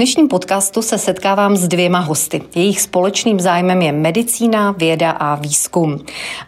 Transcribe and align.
V 0.00 0.02
dnešním 0.02 0.28
podcastu 0.28 0.82
se 0.82 0.98
setkávám 0.98 1.56
s 1.56 1.68
dvěma 1.68 1.98
hosty. 1.98 2.42
Jejich 2.54 2.80
společným 2.80 3.40
zájmem 3.40 3.82
je 3.82 3.92
medicína, 3.92 4.70
věda 4.70 5.10
a 5.10 5.34
výzkum. 5.34 5.98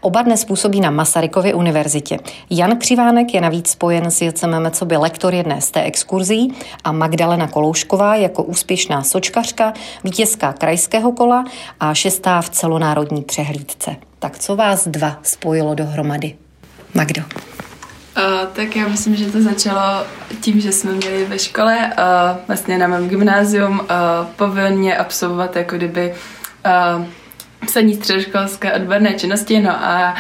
Oba 0.00 0.22
dnes 0.22 0.44
působí 0.44 0.80
na 0.80 0.90
Masarykově 0.90 1.54
univerzitě. 1.54 2.18
Jan 2.50 2.76
Křivánek 2.76 3.34
je 3.34 3.40
navíc 3.40 3.70
spojen 3.70 4.11
s 4.11 4.22
JCMM 4.22 4.70
co 4.70 4.84
by 4.84 4.96
lektor 4.96 5.34
jedné 5.34 5.61
z 5.61 5.70
té 5.70 5.82
exkurzí 5.82 6.54
a 6.84 6.93
Magdalena 6.93 7.48
Koloušková 7.48 8.16
jako 8.16 8.43
úspěšná 8.43 9.02
sočkařka, 9.02 9.72
vítězka 10.04 10.53
krajského 10.53 11.12
kola 11.12 11.44
a 11.80 11.94
šestá 11.94 12.43
v 12.43 12.50
celonárodní 12.50 13.22
přehlídce. 13.22 13.96
Tak 14.18 14.39
co 14.39 14.57
vás 14.57 14.89
dva 14.89 15.18
spojilo 15.22 15.75
dohromady? 15.75 16.36
Magdo. 16.94 17.22
Tak 18.52 18.76
já 18.76 18.89
myslím, 18.89 19.16
že 19.16 19.32
to 19.32 19.43
začalo 19.43 20.07
tím, 20.40 20.61
že 20.61 20.72
jsme 20.72 20.93
měli 20.93 21.25
ve 21.25 21.39
škole, 21.39 21.79
uh, 21.79 22.38
vlastně 22.48 22.79
na 22.79 22.86
mém 22.86 23.08
gymnázium, 23.08 23.80
uh, 23.80 23.86
povinně 24.36 24.96
absolvovat 24.96 25.57
jako 25.57 25.76
kdyby 25.76 26.14
uh, 26.96 27.04
psaní 27.66 27.94
středoškolské 27.94 28.72
odborné 28.72 29.14
činnosti, 29.14 29.61
no 29.61 29.71
a 29.85 30.14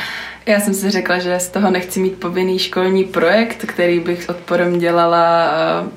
já 0.46 0.60
jsem 0.60 0.74
si 0.74 0.90
řekla, 0.90 1.18
že 1.18 1.38
z 1.38 1.48
toho 1.48 1.70
nechci 1.70 2.00
mít 2.00 2.20
povinný 2.20 2.58
školní 2.58 3.04
projekt, 3.04 3.64
který 3.66 4.00
bych 4.00 4.22
s 4.22 4.28
odporem 4.28 4.78
dělala 4.78 5.50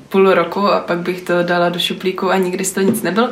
půl 0.08 0.34
roku 0.34 0.68
a 0.68 0.80
pak 0.80 0.98
bych 0.98 1.20
to 1.20 1.42
dala 1.42 1.68
do 1.68 1.78
šuplíku 1.78 2.30
a 2.30 2.36
nikdy 2.36 2.64
z 2.64 2.72
toho 2.72 2.86
nic 2.86 3.02
nebylo. 3.02 3.28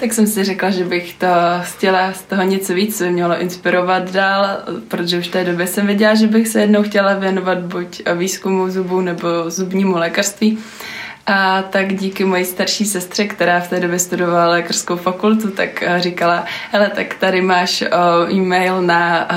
Tak 0.00 0.12
jsem 0.12 0.26
si 0.26 0.44
řekla, 0.44 0.70
že 0.70 0.84
bych 0.84 1.14
to 1.14 1.26
chtěla 1.62 2.12
z 2.12 2.22
toho 2.22 2.42
něco 2.42 2.74
víc, 2.74 2.98
co 2.98 3.04
by 3.04 3.10
mělo 3.10 3.40
inspirovat 3.40 4.10
dál, 4.10 4.46
protože 4.88 5.18
už 5.18 5.28
v 5.28 5.30
té 5.30 5.44
době 5.44 5.66
jsem 5.66 5.86
věděla, 5.86 6.14
že 6.14 6.26
bych 6.26 6.48
se 6.48 6.60
jednou 6.60 6.82
chtěla 6.82 7.14
věnovat 7.14 7.58
buď 7.58 8.02
výzkumu 8.14 8.70
zubů 8.70 9.00
nebo 9.00 9.28
zubnímu 9.46 9.96
lékařství. 9.96 10.58
A 11.26 11.62
tak 11.62 11.94
díky 11.94 12.24
mojí 12.24 12.44
starší 12.44 12.84
sestře, 12.84 13.24
která 13.24 13.60
v 13.60 13.68
té 13.68 13.80
době 13.80 13.98
studovala 13.98 14.48
lékařskou 14.48 14.96
fakultu, 14.96 15.50
tak 15.50 15.84
říkala, 15.96 16.44
hele, 16.72 16.90
tak 16.94 17.14
tady 17.14 17.40
máš 17.40 17.84
e-mail 18.30 18.82
na 18.82 19.28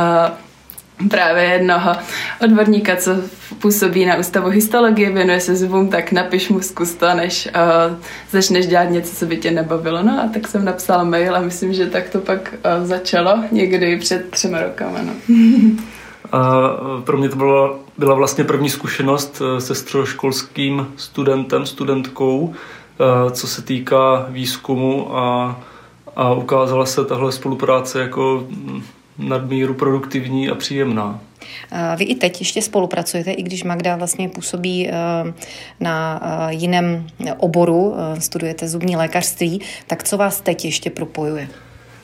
právě 1.10 1.44
jednoho 1.44 1.92
odborníka, 2.44 2.96
co 2.96 3.12
působí 3.60 4.06
na 4.06 4.18
ústavu 4.18 4.50
histologie, 4.50 5.12
věnuje 5.12 5.40
se 5.40 5.56
zubům, 5.56 5.90
tak 5.90 6.12
napiš 6.12 6.50
mu 6.50 6.62
zkus 6.62 6.94
to, 6.94 7.14
než 7.14 7.50
uh, 7.56 7.98
začneš 8.32 8.68
dělat 8.68 8.90
něco, 8.90 9.16
co 9.16 9.26
by 9.26 9.38
tě 9.38 9.52
nebavilo. 9.52 10.04
No 10.04 10.22
a 10.24 10.30
tak 10.34 10.48
jsem 10.48 10.66
napsala 10.66 11.04
mail 11.04 11.36
a 11.36 11.40
myslím, 11.40 11.74
že 11.74 11.86
tak 11.86 12.10
to 12.10 12.20
pak 12.20 12.54
uh, 12.54 12.88
začalo 12.88 13.44
někdy 13.52 13.98
před 13.98 14.32
třema 14.32 14.62
rokama. 14.62 15.00
No. 15.02 15.14
A 16.32 16.70
pro 17.04 17.18
mě 17.18 17.30
to 17.30 17.36
byla, 17.36 17.76
byla 17.98 18.16
vlastně 18.16 18.44
první 18.44 18.70
zkušenost 18.70 19.42
se 19.60 19.76
středoškolským 19.76 20.88
studentem, 20.96 21.66
studentkou, 21.66 22.54
co 23.32 23.48
se 23.48 23.62
týká 23.62 24.26
výzkumu 24.30 25.18
a, 25.18 25.60
a 26.16 26.34
ukázala 26.34 26.86
se 26.86 27.06
tahle 27.06 27.32
spolupráce 27.32 28.02
jako 28.02 28.48
nadmíru 29.18 29.74
produktivní 29.74 30.50
a 30.50 30.56
příjemná. 30.56 31.20
Vy 31.96 32.04
i 32.06 32.16
teď 32.16 32.42
ještě 32.42 32.62
spolupracujete, 32.62 33.32
i 33.32 33.44
když 33.44 33.64
Magda 33.64 33.96
vlastně 33.96 34.30
působí 34.30 34.90
eh, 34.90 34.94
na 35.80 36.22
eh, 36.24 36.54
jiném 36.54 37.08
oboru, 37.38 37.96
eh, 37.96 38.22
studujete 38.22 38.68
zubní 38.68 38.96
lékařství, 38.96 39.62
tak 39.88 40.04
co 40.04 40.18
vás 40.18 40.42
teď 40.42 40.66
ještě 40.66 40.90
propojuje? 40.90 41.48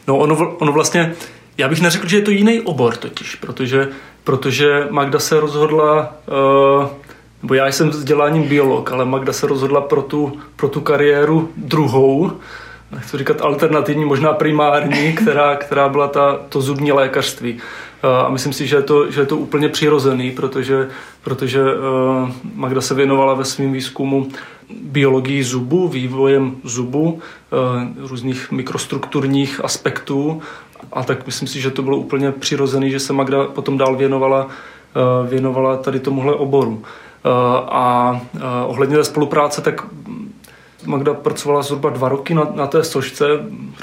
No 0.08 0.18
ono, 0.18 0.56
ono 0.58 0.72
vlastně, 0.72 1.14
já 1.58 1.68
bych 1.68 1.82
neřekl, 1.82 2.08
že 2.08 2.18
je 2.18 2.22
to 2.22 2.32
jiný 2.32 2.62
obor 2.62 2.96
totiž, 2.96 3.36
protože, 3.36 3.88
protože 4.24 4.88
Magda 4.90 5.20
se 5.20 5.40
rozhodla, 5.40 6.16
nebo 7.42 7.54
já 7.54 7.68
jsem 7.68 7.90
vzděláním 7.90 8.44
biolog, 8.44 8.92
ale 8.92 9.06
Magda 9.06 9.34
se 9.34 9.48
rozhodla 9.48 9.82
pro 9.82 10.02
tu, 10.02 10.40
pro 10.56 10.70
tu 10.70 10.82
kariéru 10.82 11.50
druhou, 11.58 12.32
nechci 12.92 13.18
říkat 13.18 13.42
alternativní, 13.42 14.06
možná 14.06 14.34
primární, 14.34 15.14
která, 15.22 15.56
která 15.56 15.90
byla 15.90 16.08
ta, 16.08 16.40
to 16.50 16.62
zubní 16.62 16.92
lékařství. 16.92 17.58
A 18.26 18.30
myslím 18.30 18.54
si, 18.54 18.68
že 18.68 18.76
je 18.76 18.82
to, 18.82 19.12
že 19.12 19.22
je 19.22 19.26
to 19.26 19.38
úplně 19.38 19.70
přirozený, 19.70 20.32
protože, 20.32 20.90
protože 21.24 21.62
Magda 22.56 22.82
se 22.82 22.94
věnovala 22.94 23.34
ve 23.34 23.46
svém 23.46 23.72
výzkumu 23.72 24.28
biologii 24.82 25.44
zubu, 25.44 25.88
vývojem 25.88 26.56
zubu, 26.64 27.20
různých 27.98 28.52
mikrostrukturních 28.52 29.62
aspektů 29.64 30.42
a 30.94 31.04
tak 31.04 31.26
myslím 31.26 31.48
si, 31.48 31.62
že 31.62 31.72
to 31.72 31.82
bylo 31.82 31.98
úplně 31.98 32.32
přirozený, 32.32 32.92
že 32.92 33.00
se 33.00 33.14
Magda 33.14 33.44
potom 33.46 33.78
dál 33.78 33.96
věnovala, 33.96 34.48
věnovala 35.30 35.78
tady 35.78 36.00
tomuhle 36.00 36.36
oboru. 36.36 36.84
A 37.68 38.20
ohledně 38.66 38.98
té 38.98 39.04
spolupráce, 39.04 39.62
tak 39.62 39.86
Magda 40.88 41.14
pracovala 41.14 41.62
zhruba 41.62 41.90
dva 41.90 42.10
roky 42.10 42.34
na, 42.34 42.48
na 42.56 42.68
té 42.68 42.84
sošce, 42.84 43.26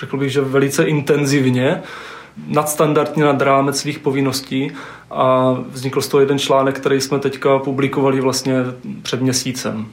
řekl 0.01 0.17
bych, 0.17 0.33
že 0.33 0.41
velice 0.41 0.85
intenzivně, 0.85 1.83
nadstandardně 2.47 3.25
nad 3.25 3.43
rámec 3.43 3.81
svých 3.81 3.99
povinností 3.99 4.73
a 5.11 5.57
vznikl 5.69 6.01
z 6.01 6.09
toho 6.09 6.21
jeden 6.21 6.39
článek, 6.39 6.77
který 6.77 7.01
jsme 7.01 7.19
teďka 7.19 7.59
publikovali 7.59 8.21
vlastně 8.21 8.55
před 9.03 9.23
měsícem. 9.23 9.87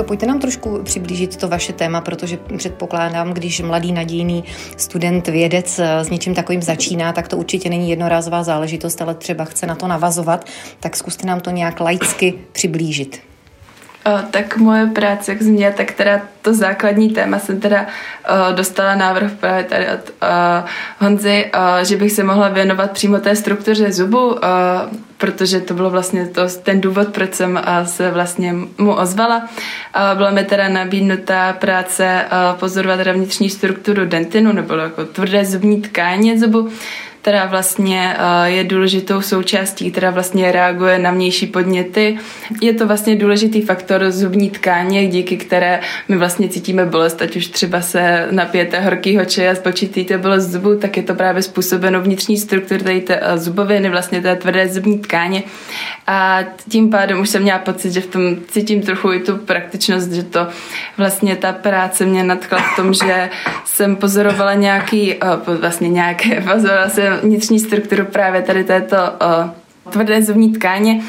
Magdo, 0.00 0.08
pojďte 0.08 0.26
nám 0.26 0.38
trošku 0.38 0.82
přiblížit 0.82 1.36
to 1.36 1.48
vaše 1.48 1.72
téma, 1.72 2.00
protože 2.00 2.38
předpokládám, 2.56 3.32
když 3.32 3.60
mladý 3.60 3.92
nadějný 3.92 4.44
student, 4.76 5.28
vědec 5.28 5.78
s 5.78 6.10
něčím 6.10 6.34
takovým 6.34 6.62
začíná, 6.62 7.12
tak 7.12 7.28
to 7.28 7.36
určitě 7.36 7.70
není 7.70 7.90
jednorázová 7.90 8.42
záležitost, 8.42 9.02
ale 9.02 9.14
třeba 9.14 9.44
chce 9.44 9.66
na 9.66 9.74
to 9.74 9.86
navazovat, 9.86 10.44
tak 10.80 10.96
zkuste 10.96 11.26
nám 11.26 11.40
to 11.40 11.50
nějak 11.50 11.80
laicky 11.80 12.34
přiblížit. 12.52 13.20
O, 14.06 14.18
tak 14.30 14.56
moje 14.56 14.86
práce 14.86 15.34
k 15.34 15.42
změ, 15.42 15.74
tak 15.76 15.92
teda 15.92 16.20
to 16.42 16.54
základní 16.54 17.10
téma 17.10 17.38
jsem 17.38 17.60
teda 17.60 17.86
o, 17.86 18.52
dostala 18.52 18.94
návrh 18.94 19.32
právě 19.32 19.64
tady 19.64 19.86
od 19.86 20.10
o, 20.10 20.24
Honzy, 20.98 21.50
o, 21.54 21.84
že 21.84 21.96
bych 21.96 22.12
se 22.12 22.24
mohla 22.24 22.48
věnovat 22.48 22.90
přímo 22.90 23.18
té 23.18 23.36
struktuře 23.36 23.92
zubu, 23.92 24.18
o, 24.18 24.38
protože 25.20 25.60
to 25.60 25.74
bylo 25.74 25.90
vlastně 25.90 26.26
to, 26.26 26.42
ten 26.62 26.80
důvod, 26.80 27.08
proč 27.08 27.34
jsem 27.34 27.56
o, 27.56 27.86
se 27.86 28.10
vlastně 28.10 28.54
mu 28.78 28.94
ozvala. 28.94 29.48
Byla 30.14 30.30
mi 30.30 30.44
teda 30.44 30.68
nabídnutá 30.68 31.52
práce 31.52 32.24
o, 32.24 32.58
pozorovat 32.58 33.00
vnitřní 33.12 33.50
strukturu 33.50 34.06
dentinu, 34.06 34.52
nebo 34.52 34.74
jako 34.74 35.04
tvrdé 35.04 35.44
zubní 35.44 35.82
tkáně 35.82 36.38
zubu, 36.38 36.68
která 37.22 37.46
vlastně 37.46 38.16
eh, 38.18 38.50
je 38.50 38.64
důležitou 38.64 39.20
součástí, 39.20 39.90
která 39.90 40.10
vlastně 40.10 40.52
reaguje 40.52 40.98
na 40.98 41.10
vnější 41.10 41.46
podněty. 41.46 42.18
Je 42.60 42.74
to 42.74 42.86
vlastně 42.86 43.16
důležitý 43.16 43.62
faktor 43.62 44.10
zubní 44.10 44.50
tkáně, 44.50 45.06
díky 45.06 45.36
které 45.36 45.80
my 46.08 46.16
vlastně 46.16 46.48
cítíme 46.48 46.86
bolest, 46.86 47.22
ať 47.22 47.36
už 47.36 47.46
třeba 47.46 47.80
se 47.80 48.28
napijete 48.30 48.80
horkýho 48.80 49.24
čaje 49.24 49.50
a 49.50 49.54
spočítíte 49.54 50.18
bolest 50.18 50.44
zubu, 50.44 50.76
tak 50.76 50.96
je 50.96 51.02
to 51.02 51.14
právě 51.14 51.42
způsobeno 51.42 52.00
vnitřní 52.00 52.36
struktury 52.36 52.82
tady 52.82 53.00
té 53.00 53.20
eh, 53.22 53.38
zuboviny, 53.38 53.90
vlastně 53.90 54.20
té 54.20 54.36
tvrdé 54.36 54.68
zubní 54.68 54.98
tkáně. 54.98 55.42
A 56.06 56.38
tím 56.68 56.90
pádem 56.90 57.20
už 57.20 57.28
jsem 57.28 57.42
měla 57.42 57.58
pocit, 57.58 57.92
že 57.92 58.00
v 58.00 58.06
tom 58.06 58.36
cítím 58.48 58.82
trochu 58.82 59.12
i 59.12 59.20
tu 59.20 59.36
praktičnost, 59.36 60.12
že 60.12 60.22
to 60.22 60.46
vlastně 60.96 61.36
ta 61.36 61.52
práce 61.52 62.06
mě 62.06 62.24
nadchla 62.24 62.58
v 62.58 62.76
tom, 62.76 62.94
že 62.94 63.30
jsem 63.64 63.96
pozorovala 63.96 64.54
nějaký, 64.54 65.14
eh, 65.14 65.18
vlastně 65.60 65.88
nějaké, 65.88 66.40
pozorovala 66.52 66.88
jsem 66.88 67.09
vnitřní 67.16 67.60
strukturu 67.60 68.04
právě 68.04 68.42
tady 68.42 68.64
této 68.64 68.96
uh, 68.96 69.50
tvrdé 69.90 70.22
zubní 70.22 70.52
tkáně. 70.52 71.02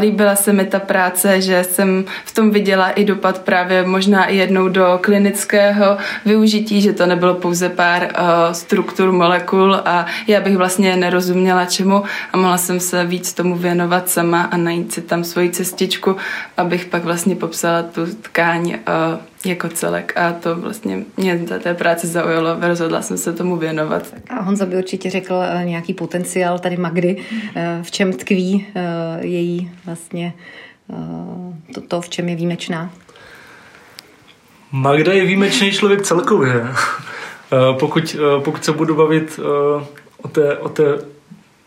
Líbila 0.00 0.36
se 0.36 0.52
mi 0.52 0.64
ta 0.64 0.78
práce, 0.78 1.40
že 1.40 1.64
jsem 1.64 2.04
v 2.24 2.34
tom 2.34 2.50
viděla 2.50 2.90
i 2.90 3.04
dopad 3.04 3.38
právě 3.38 3.86
možná 3.86 4.26
i 4.26 4.36
jednou 4.36 4.68
do 4.68 4.98
klinického 5.02 5.96
využití, 6.24 6.80
že 6.80 6.92
to 6.92 7.06
nebylo 7.06 7.34
pouze 7.34 7.68
pár 7.68 8.02
uh, 8.02 8.52
struktur 8.52 9.12
molekul 9.12 9.74
a 9.84 10.06
já 10.26 10.40
bych 10.40 10.56
vlastně 10.56 10.96
nerozuměla 10.96 11.64
čemu 11.64 12.04
a 12.32 12.36
mohla 12.36 12.58
jsem 12.58 12.80
se 12.80 13.04
víc 13.04 13.32
tomu 13.32 13.56
věnovat 13.56 14.08
sama 14.08 14.42
a 14.42 14.56
najít 14.56 14.92
si 14.92 15.02
tam 15.02 15.24
svoji 15.24 15.50
cestičku, 15.50 16.16
abych 16.56 16.84
pak 16.84 17.04
vlastně 17.04 17.36
popsala 17.36 17.82
tu 17.82 18.06
tkáň 18.22 18.68
uh, 18.68 19.29
jako 19.44 19.68
celek 19.68 20.12
a 20.16 20.32
to 20.32 20.56
vlastně 20.56 21.04
mě 21.16 21.44
za 21.48 21.58
té 21.58 21.74
práci 21.74 22.06
zaujalo, 22.06 22.56
rozhodla 22.60 23.02
jsem 23.02 23.18
se 23.18 23.32
tomu 23.32 23.56
věnovat. 23.56 24.02
A 24.30 24.42
Honza 24.42 24.66
by 24.66 24.76
určitě 24.76 25.10
řekl 25.10 25.34
eh, 25.42 25.64
nějaký 25.64 25.94
potenciál 25.94 26.58
tady 26.58 26.76
Magdy, 26.76 27.16
eh, 27.54 27.78
v 27.82 27.90
čem 27.90 28.12
tkví 28.12 28.66
eh, 28.74 29.26
její 29.26 29.70
vlastně 29.86 30.32
to, 31.74 31.80
to 31.80 32.00
v 32.00 32.08
čem 32.08 32.28
je 32.28 32.36
výjimečná? 32.36 32.90
Magda 34.72 35.12
je 35.12 35.24
výjimečný 35.24 35.72
člověk 35.72 36.02
celkově. 36.02 36.66
Pokud, 37.78 38.16
pokud 38.44 38.64
se 38.64 38.72
budu 38.72 38.94
bavit 38.94 39.40
o 40.22 40.28
té, 40.28 40.58
o 40.58 40.68
té 40.68 40.98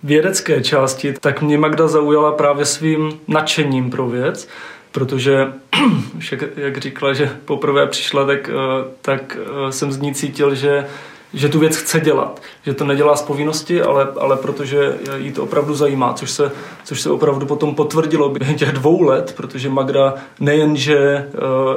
vědecké 0.04 0.62
části, 0.62 1.14
tak 1.14 1.42
mě 1.42 1.58
Magda 1.58 1.88
zaujala 1.88 2.32
právě 2.32 2.66
svým 2.66 3.20
nadšením 3.28 3.90
pro 3.90 4.08
věc 4.08 4.48
protože, 4.94 5.54
jak, 6.56 6.78
říkala, 6.78 7.14
že 7.14 7.38
poprvé 7.46 7.88
přišla, 7.88 8.26
tak, 8.26 8.50
eh, 8.50 8.86
tak 9.02 9.38
eh, 9.40 9.72
jsem 9.72 9.92
z 9.92 9.98
ní 9.98 10.14
cítil, 10.14 10.56
že, 10.56 10.88
že 11.34 11.50
tu 11.50 11.60
věc 11.60 11.76
chce 11.76 12.00
dělat. 12.00 12.42
Že 12.66 12.74
to 12.74 12.86
nedělá 12.86 13.16
z 13.16 13.22
povinnosti, 13.22 13.82
ale, 13.82 14.08
ale 14.20 14.38
protože 14.38 14.98
jí 15.18 15.32
to 15.32 15.44
opravdu 15.44 15.76
zajímá, 15.76 16.14
což 16.14 16.32
se, 16.32 16.52
což 16.84 17.02
se 17.02 17.10
opravdu 17.10 17.46
potom 17.46 17.76
potvrdilo 17.76 18.30
během 18.30 18.56
těch 18.56 18.72
dvou 18.72 19.02
let, 19.02 19.34
protože 19.38 19.70
Magda 19.70 20.14
nejenže, 20.40 20.98
eh, 21.00 21.30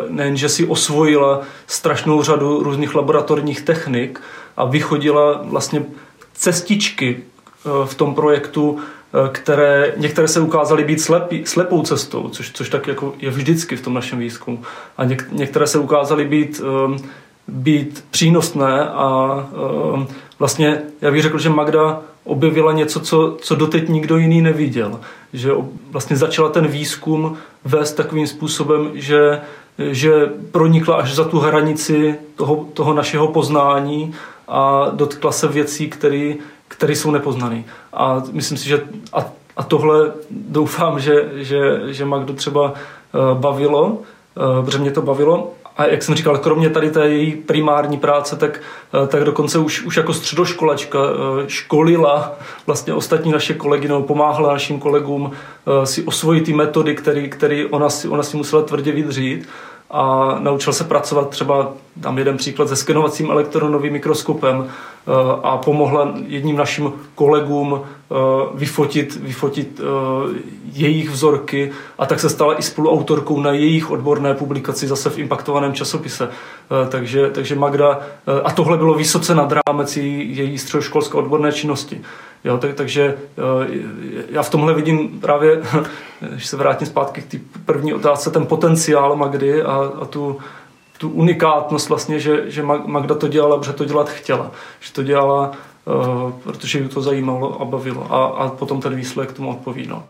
nejenže 0.09 0.49
si 0.49 0.67
osvojila 0.67 1.41
strašnou 1.67 2.23
řadu 2.23 2.63
různých 2.63 2.95
laboratorních 2.95 3.63
technik 3.63 4.21
a 4.57 4.65
vychodila 4.65 5.41
vlastně 5.45 5.85
cestičky 6.35 7.23
v 7.85 7.95
tom 7.95 8.15
projektu, 8.15 8.79
které 9.33 9.95
některé 9.97 10.29
se 10.29 10.41
ukázaly 10.41 10.85
být 10.85 11.01
slepý, 11.01 11.47
slepou 11.47 11.83
cestou, 11.83 12.29
což, 12.29 12.51
což 12.53 12.69
tak 12.69 12.87
jako 12.87 13.15
je 13.19 13.31
vždycky 13.31 13.77
v 13.77 13.81
tom 13.81 13.95
našem 13.95 14.19
výzkumu. 14.19 14.63
A 14.97 15.05
něk, 15.05 15.29
některé 15.33 15.67
se 15.67 15.79
ukázaly 15.79 16.25
být 16.25 16.61
um, 16.61 16.99
být 17.49 18.05
přínosné 18.11 18.89
a 18.89 19.39
e, 20.03 20.07
vlastně 20.39 20.83
já 21.01 21.11
bych 21.11 21.23
řekl, 21.23 21.39
že 21.39 21.51
Magda 21.51 22.01
objevila 22.25 22.73
něco, 22.73 23.01
co, 23.01 23.37
co 23.41 23.55
doteď 23.55 23.89
nikdo 23.89 24.17
jiný 24.17 24.43
neviděl. 24.43 25.01
Že 25.33 25.53
vlastně 25.91 26.17
začala 26.17 26.49
ten 26.49 26.67
výzkum 26.67 27.37
vést 27.65 27.93
takovým 27.93 28.27
způsobem, 28.27 28.91
že, 28.95 29.41
že 29.79 30.13
pronikla 30.51 30.97
až 30.97 31.15
za 31.15 31.25
tu 31.25 31.39
hranici 31.39 32.15
toho, 32.37 32.67
toho 32.75 32.95
našeho 32.95 33.29
poznání 33.29 34.15
a 34.49 34.91
dotkla 34.93 35.33
se 35.33 35.49
věcí, 35.49 35.89
které 35.89 36.35
jsou 36.97 37.11
nepoznané. 37.11 37.65
A 37.93 38.23
myslím 38.33 38.59
si, 38.59 38.69
že 38.69 38.81
a, 39.13 39.27
a 39.57 39.63
tohle 39.63 40.13
doufám, 40.31 41.01
že, 41.01 41.29
že, 41.35 41.81
že 41.87 42.05
Magdu 42.05 42.33
třeba 42.33 42.75
e, 42.75 43.35
bavilo, 43.35 43.99
e, 44.61 44.65
protože 44.65 44.79
mě 44.79 44.91
to 44.91 45.03
bavilo 45.03 45.53
a 45.77 45.87
jak 45.87 46.03
jsem 46.03 46.15
říkal, 46.15 46.39
kromě 46.39 46.71
tady 46.71 46.91
té 46.91 47.09
její 47.09 47.33
primární 47.37 47.99
práce, 47.99 48.37
tak, 48.37 48.61
eh, 49.05 49.07
tak 49.07 49.25
dokonce 49.25 49.59
už, 49.59 49.83
už 49.83 49.97
jako 49.97 50.15
středoškolačka 50.15 50.99
eh, 50.99 51.45
školila 51.49 52.39
vlastně 52.67 52.95
ostatní 52.95 53.33
naše 53.33 53.55
kolegy, 53.55 53.89
nebo 53.89 54.03
pomáhala 54.03 54.53
našim 54.53 54.79
kolegům 54.79 55.31
eh, 55.33 55.87
si 55.87 56.03
osvojit 56.05 56.45
ty 56.45 56.53
metody, 56.53 56.95
které, 56.95 57.29
které 57.29 57.67
ona, 57.71 57.91
si, 57.91 58.09
ona 58.09 58.23
si 58.23 58.37
musela 58.37 58.63
tvrdě 58.63 58.93
vydřít 58.93 59.49
a 59.91 60.35
naučil 60.39 60.73
se 60.73 60.85
pracovat 60.85 61.29
třeba, 61.29 61.73
tam 62.01 62.19
jeden 62.19 62.37
příklad, 62.37 62.69
se 62.69 62.77
skenovacím 62.77 63.31
elektronovým 63.31 63.93
mikroskopem 63.93 64.67
eh, 64.69 65.13
a 65.43 65.57
pomohla 65.57 66.15
jedním 66.27 66.57
našim 66.57 66.93
kolegům 67.15 67.81
eh, 67.81 68.15
vyfotit, 68.55 69.17
vyfotit 69.17 69.81
eh, 69.81 69.85
jejich 70.73 71.11
vzorky 71.11 71.73
a 71.99 72.07
tak 72.07 72.21
se 72.21 72.31
stala 72.31 72.59
i 72.59 72.63
spoluautorkou 72.63 73.41
na 73.41 73.53
jejich 73.53 73.91
odborné 73.91 74.35
publikaci 74.35 74.87
zase 74.87 75.11
v 75.11 75.19
impaktovaném 75.19 75.73
časopise. 75.73 76.29
Takže, 76.89 77.31
takže 77.31 77.55
Magda, 77.55 78.01
a 78.45 78.51
tohle 78.51 78.77
bylo 78.77 78.95
vysoce 78.95 79.35
nad 79.35 79.53
rámec 79.67 79.97
její 79.97 80.59
středoškolské 80.59 81.19
odborné 81.19 81.53
činnosti. 81.53 82.01
Jo, 82.45 82.59
tak, 82.59 82.75
takže 82.75 83.19
já 84.31 84.43
v 84.43 84.51
tomhle 84.51 84.75
vidím 84.75 85.21
právě 85.21 85.63
když 86.21 86.47
se 86.47 86.57
vrátím 86.57 86.87
zpátky 86.87 87.23
k 87.23 87.27
té 87.27 87.39
první 87.65 87.95
otázce, 87.95 88.31
ten 88.31 88.47
potenciál 88.47 89.17
Magdy 89.17 89.63
a, 89.63 89.93
a 90.01 90.05
tu, 90.05 90.39
tu 90.99 91.09
unikátnost 91.09 91.89
vlastně, 91.89 92.21
že, 92.21 92.51
že 92.51 92.63
Magda 92.63 93.15
to 93.15 93.29
dělala, 93.29 93.59
protože 93.59 93.73
to 93.73 93.85
dělat 93.85 94.09
chtěla. 94.11 94.51
Že 94.81 94.93
to 94.93 95.03
dělala, 95.03 95.53
uh, 95.85 96.33
protože 96.33 96.79
ji 96.79 96.89
to 96.89 97.01
zajímalo 97.01 97.61
a 97.61 97.65
bavilo. 97.65 98.15
A, 98.15 98.25
a 98.27 98.49
potom 98.49 98.81
ten 98.81 98.97
výsledek 98.97 99.33
tomu 99.33 99.51
odpovídal. 99.51 100.03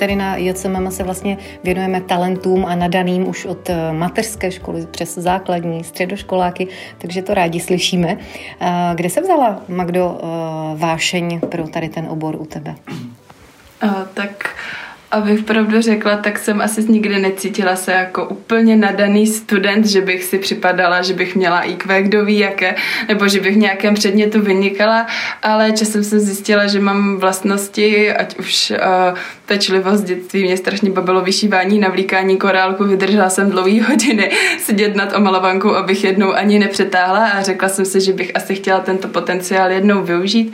Tady 0.00 0.16
na 0.16 0.36
JCMM 0.36 0.90
se 0.90 1.02
vlastně 1.02 1.38
věnujeme 1.64 2.00
talentům 2.00 2.66
a 2.66 2.74
nadaným 2.74 3.28
už 3.28 3.44
od 3.44 3.70
eh, 3.70 3.92
mateřské 3.92 4.50
školy 4.50 4.86
přes 4.86 5.14
základní, 5.14 5.84
středoškoláky, 5.84 6.68
takže 6.98 7.22
to 7.22 7.34
rádi 7.34 7.60
slyšíme. 7.60 8.16
Eh, 8.60 8.92
kde 8.94 9.10
se 9.10 9.20
vzala, 9.20 9.62
Magdo, 9.68 10.20
eh, 10.22 10.26
vášeň 10.76 11.40
pro 11.40 11.68
tady 11.68 11.88
ten 11.88 12.06
obor 12.08 12.36
u 12.40 12.46
tebe? 12.46 12.74
tak 14.14 14.56
Abych 15.10 15.42
pravdu 15.42 15.80
řekla, 15.80 16.16
tak 16.16 16.38
jsem 16.38 16.60
asi 16.60 16.92
nikdy 16.92 17.18
necítila 17.18 17.76
se 17.76 17.92
jako 17.92 18.24
úplně 18.24 18.76
nadaný 18.76 19.26
student, 19.26 19.86
že 19.86 20.00
bych 20.00 20.24
si 20.24 20.38
připadala, 20.38 21.02
že 21.02 21.14
bych 21.14 21.36
měla 21.36 21.60
IQ, 21.60 22.02
kdo 22.02 22.24
ví 22.24 22.38
jaké, 22.38 22.74
nebo 23.08 23.28
že 23.28 23.40
bych 23.40 23.54
v 23.54 23.58
nějakém 23.58 23.94
předmětu 23.94 24.40
vynikala, 24.40 25.06
ale 25.42 25.72
časem 25.72 26.04
jsem 26.04 26.18
zjistila, 26.20 26.66
že 26.66 26.80
mám 26.80 27.16
vlastnosti, 27.16 28.12
ať 28.12 28.38
už 28.38 28.70
uh, 28.70 29.18
pečlivost 29.46 30.04
dětství, 30.04 30.42
mě 30.42 30.56
strašně 30.56 30.90
bavilo 30.90 31.20
vyšívání, 31.20 31.78
navlíkání 31.78 32.36
korálku, 32.36 32.84
vydržela 32.84 33.30
jsem 33.30 33.50
dlouhý 33.50 33.80
hodiny 33.88 34.30
sedět 34.58 34.96
nad 34.96 35.16
omalovankou, 35.16 35.74
abych 35.74 36.04
jednou 36.04 36.32
ani 36.32 36.58
nepřetáhla 36.58 37.28
a 37.28 37.42
řekla 37.42 37.68
jsem 37.68 37.84
si, 37.84 38.00
že 38.00 38.12
bych 38.12 38.36
asi 38.36 38.54
chtěla 38.54 38.80
tento 38.80 39.08
potenciál 39.08 39.70
jednou 39.70 40.02
využít. 40.02 40.52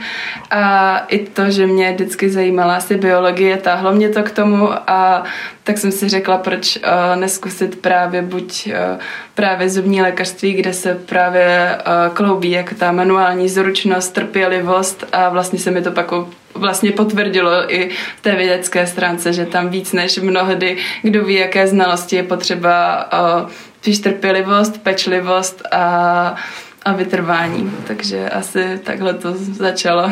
A 0.51 0.97
i 0.97 1.19
to, 1.19 1.51
že 1.51 1.67
mě 1.67 1.91
vždycky 1.91 2.29
zajímala 2.29 2.75
asi 2.75 2.97
biologie, 2.97 3.57
táhlo 3.57 3.93
mě 3.93 4.09
to 4.09 4.23
k 4.23 4.31
tomu, 4.31 4.46
tomu 4.47 4.69
a 4.87 5.23
tak 5.63 5.77
jsem 5.77 5.91
si 5.91 6.09
řekla, 6.09 6.37
proč 6.37 6.77
uh, 6.77 7.19
neskusit 7.19 7.81
právě 7.81 8.21
buď 8.21 8.67
uh, 8.67 8.99
právě 9.35 9.69
zubní 9.69 10.01
lékařství, 10.01 10.53
kde 10.53 10.73
se 10.73 10.95
právě 10.95 11.77
uh, 11.77 12.13
kloubí 12.13 12.51
jak 12.51 12.73
ta 12.73 12.91
manuální 12.91 13.49
zručnost, 13.49 14.13
trpělivost 14.13 15.03
a 15.11 15.29
vlastně 15.29 15.59
se 15.59 15.71
mi 15.71 15.81
to 15.81 15.91
pak 15.91 16.11
vlastně 16.53 16.91
potvrdilo 16.91 17.73
i 17.73 17.89
v 18.17 18.21
té 18.21 18.35
vědecké 18.35 18.87
stránce, 18.87 19.33
že 19.33 19.45
tam 19.45 19.69
víc 19.69 19.93
než 19.93 20.17
mnohdy, 20.17 20.77
kdo 21.01 21.25
ví, 21.25 21.35
jaké 21.35 21.67
znalosti 21.67 22.15
je 22.15 22.23
potřeba 22.23 23.07
uh, 23.43 23.49
spíš 23.81 23.99
trpělivost, 23.99 24.83
pečlivost 24.83 25.63
a 25.71 26.31
uh, 26.31 26.66
a 26.87 26.93
vytrvání. 26.93 27.71
Takže 27.87 28.29
asi 28.29 28.79
takhle 28.83 29.13
to 29.13 29.33
začalo. 29.37 30.09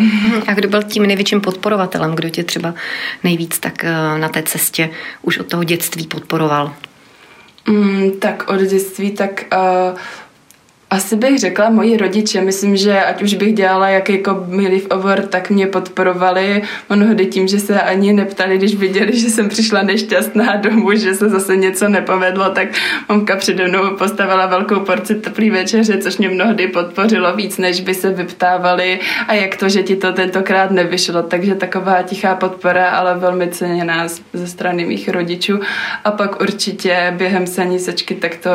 A 0.47 0.53
kdo 0.53 0.67
byl 0.67 0.83
tím 0.83 1.05
největším 1.05 1.41
podporovatelem? 1.41 2.15
Kdo 2.15 2.29
tě 2.29 2.43
třeba 2.43 2.73
nejvíc 3.23 3.59
tak 3.59 3.83
eh, 3.83 4.17
na 4.17 4.29
té 4.29 4.43
cestě 4.43 4.89
už 5.21 5.37
od 5.37 5.47
toho 5.47 5.63
dětství 5.63 6.07
podporoval? 6.07 6.73
Mm, 7.67 8.11
tak 8.19 8.49
od 8.49 8.61
dětství 8.61 9.11
tak 9.11 9.45
uh, 9.53 9.97
asi 10.95 11.15
bych 11.15 11.39
řekla 11.39 11.69
moji 11.69 11.97
rodiče. 11.97 12.41
Myslím, 12.41 12.77
že 12.77 13.03
ať 13.03 13.21
už 13.21 13.33
bych 13.33 13.53
dělala 13.53 13.89
jakýkoliv 13.89 14.87
obor, 14.89 15.21
tak 15.21 15.49
mě 15.49 15.67
podporovali 15.67 16.61
mnohdy 16.89 17.25
tím, 17.25 17.47
že 17.47 17.59
se 17.59 17.81
ani 17.81 18.13
neptali, 18.13 18.57
když 18.57 18.75
viděli, 18.75 19.19
že 19.19 19.29
jsem 19.29 19.49
přišla 19.49 19.81
nešťastná 19.81 20.55
domů, 20.55 20.95
že 20.95 21.13
se 21.13 21.29
zase 21.29 21.55
něco 21.55 21.89
nepovedlo, 21.89 22.49
tak 22.49 22.67
mamka 23.09 23.35
přede 23.35 23.67
mnou 23.67 23.95
postavila 23.97 24.45
velkou 24.45 24.79
porci 24.79 25.15
teplý 25.15 25.49
večeře, 25.49 25.97
což 25.97 26.17
mě 26.17 26.29
mnohdy 26.29 26.67
podpořilo 26.67 27.35
víc, 27.35 27.57
než 27.57 27.81
by 27.81 27.93
se 27.93 28.09
vyptávali 28.09 28.99
a 29.27 29.33
jak 29.33 29.55
to, 29.55 29.69
že 29.69 29.83
ti 29.83 29.95
to 29.95 30.13
tentokrát 30.13 30.71
nevyšlo. 30.71 31.23
Takže 31.23 31.55
taková 31.55 32.01
tichá 32.01 32.35
podpora, 32.35 32.89
ale 32.89 33.19
velmi 33.19 33.47
ceněná 33.47 34.07
ze 34.33 34.47
strany 34.47 34.85
mých 34.85 35.09
rodičů. 35.09 35.59
A 36.03 36.11
pak 36.11 36.41
určitě 36.41 37.13
během 37.17 37.47
sanísečky 37.47 38.15
tak 38.15 38.35
to 38.35 38.49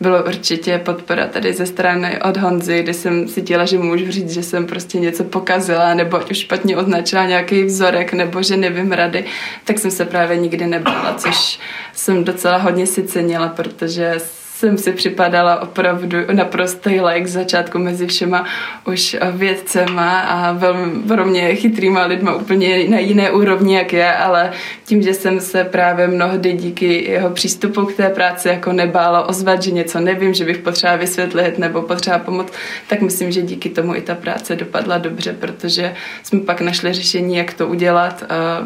bylo 0.00 0.24
určitě 0.24 0.78
podpora 0.78 1.26
tady 1.26 1.52
ze 1.52 1.66
strany 1.76 2.22
od 2.22 2.36
Honzy, 2.36 2.82
kdy 2.82 2.94
jsem 2.94 3.28
cítila, 3.28 3.64
že 3.64 3.78
můžu 3.78 4.10
říct, 4.10 4.30
že 4.30 4.42
jsem 4.42 4.66
prostě 4.66 5.00
něco 5.00 5.24
pokazila, 5.24 5.94
nebo 5.94 6.20
už 6.30 6.38
špatně 6.38 6.76
označila 6.76 7.26
nějaký 7.26 7.64
vzorek, 7.64 8.12
nebo 8.12 8.42
že 8.42 8.56
nevím 8.56 8.92
rady, 8.92 9.24
tak 9.64 9.78
jsem 9.78 9.90
se 9.90 10.04
právě 10.04 10.36
nikdy 10.36 10.66
nebala, 10.66 11.14
což 11.14 11.58
jsem 11.92 12.24
docela 12.24 12.56
hodně 12.56 12.86
si 12.86 13.02
cenila, 13.02 13.48
protože 13.48 14.14
jsem 14.56 14.78
si 14.78 14.92
připadala 14.92 15.62
opravdu 15.62 16.18
naprostý 16.32 17.00
z 17.24 17.30
začátku 17.30 17.78
mezi 17.78 18.06
všema 18.06 18.44
už 18.84 19.16
vědcema 19.32 20.20
a 20.20 20.52
velmi 20.52 21.30
mě 21.30 21.54
chytrýma 21.54 22.06
lidma 22.06 22.34
úplně 22.34 22.88
na 22.88 22.98
jiné 22.98 23.30
úrovni, 23.30 23.76
jak 23.76 23.92
je, 23.92 24.12
ale 24.12 24.52
tím, 24.84 25.02
že 25.02 25.14
jsem 25.14 25.40
se 25.40 25.64
právě 25.64 26.06
mnohdy 26.08 26.52
díky 26.52 27.10
jeho 27.10 27.30
přístupu 27.30 27.86
k 27.86 27.94
té 27.94 28.08
práci 28.08 28.48
jako 28.48 28.72
nebála 28.72 29.28
ozvat, 29.28 29.62
že 29.62 29.70
něco 29.70 30.00
nevím, 30.00 30.34
že 30.34 30.44
bych 30.44 30.58
potřeba 30.58 30.96
vysvětlit 30.96 31.58
nebo 31.58 31.82
potřeba 31.82 32.18
pomoct, 32.18 32.52
tak 32.88 33.00
myslím, 33.00 33.32
že 33.32 33.42
díky 33.42 33.68
tomu 33.68 33.94
i 33.94 34.00
ta 34.00 34.14
práce 34.14 34.56
dopadla 34.56 34.98
dobře, 34.98 35.32
protože 35.32 35.94
jsme 36.22 36.40
pak 36.40 36.60
našli 36.60 36.92
řešení, 36.92 37.36
jak 37.36 37.54
to 37.54 37.66
udělat 37.68 38.22
a, 38.28 38.64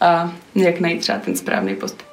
a 0.00 0.32
jak 0.54 0.80
najít 0.80 1.00
třeba 1.00 1.18
ten 1.18 1.36
správný 1.36 1.74
postup. 1.74 2.11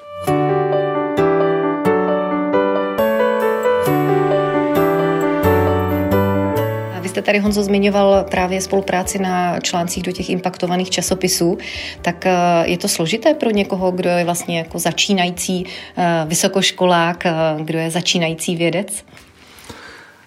Jste 7.19 7.25
tady, 7.25 7.39
Honzo, 7.39 7.63
zmiňoval 7.63 8.25
právě 8.31 8.61
spolupráci 8.61 9.19
na 9.19 9.59
článcích 9.59 10.03
do 10.03 10.11
těch 10.11 10.29
impaktovaných 10.29 10.89
časopisů, 10.89 11.57
tak 12.01 12.25
eh, 12.25 12.33
je 12.63 12.77
to 12.77 12.87
složité 12.87 13.33
pro 13.33 13.49
někoho, 13.49 13.91
kdo 13.91 14.09
je 14.09 14.25
vlastně 14.25 14.57
jako 14.57 14.79
začínající 14.79 15.65
eh, 15.97 16.25
vysokoškolák, 16.27 17.25
eh, 17.25 17.33
kdo 17.59 17.79
je 17.79 17.91
začínající 17.91 18.55
vědec? 18.55 19.05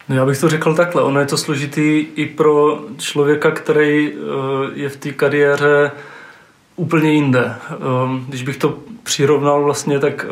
No 0.08 0.16
já 0.16 0.26
bych 0.26 0.38
to 0.38 0.48
řekl 0.48 0.74
takhle, 0.74 1.02
ono 1.02 1.20
je 1.20 1.26
to 1.26 1.38
složitý 1.38 2.06
i 2.16 2.26
pro 2.26 2.80
člověka, 2.98 3.50
který 3.50 4.12
je 4.74 4.88
v 4.88 4.96
té 4.96 5.12
kariéře 5.12 5.90
úplně 6.76 7.12
jinde. 7.12 7.54
Když 8.28 8.42
bych 8.42 8.56
to 8.56 8.78
přirovnal 9.02 9.62
vlastně, 9.64 9.98
tak 9.98 10.26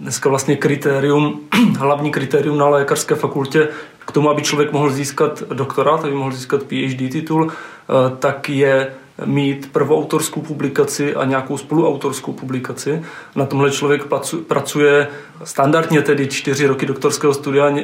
dneska 0.00 0.28
vlastně 0.28 0.56
kritérium, 0.56 1.40
hlavní 1.78 2.10
kritérium 2.10 2.58
na 2.58 2.68
lékařské 2.68 3.14
fakultě 3.14 3.68
tomu, 4.16 4.30
aby 4.30 4.42
člověk 4.42 4.72
mohl 4.72 4.90
získat 4.90 5.42
doktorát, 5.52 6.04
aby 6.04 6.14
mohl 6.14 6.32
získat 6.32 6.62
PhD 6.62 7.12
titul, 7.12 7.52
eh, 7.52 8.16
tak 8.18 8.48
je 8.48 8.94
mít 9.24 9.72
prvoautorskou 9.72 10.40
publikaci 10.40 11.14
a 11.14 11.24
nějakou 11.24 11.58
spoluautorskou 11.58 12.32
publikaci. 12.32 13.02
Na 13.34 13.46
tomhle 13.46 13.70
člověk 13.70 14.04
pracuje 14.46 15.08
standardně 15.44 16.02
tedy 16.02 16.26
čtyři 16.26 16.66
roky 16.66 16.86
doktorského 16.86 17.34
studia, 17.34 17.74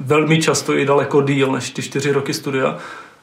velmi 0.00 0.42
často 0.42 0.76
i 0.78 0.86
daleko 0.86 1.22
díl 1.22 1.52
než 1.52 1.70
ty 1.70 1.82
čtyři 1.82 2.12
roky 2.12 2.34
studia. 2.34 2.78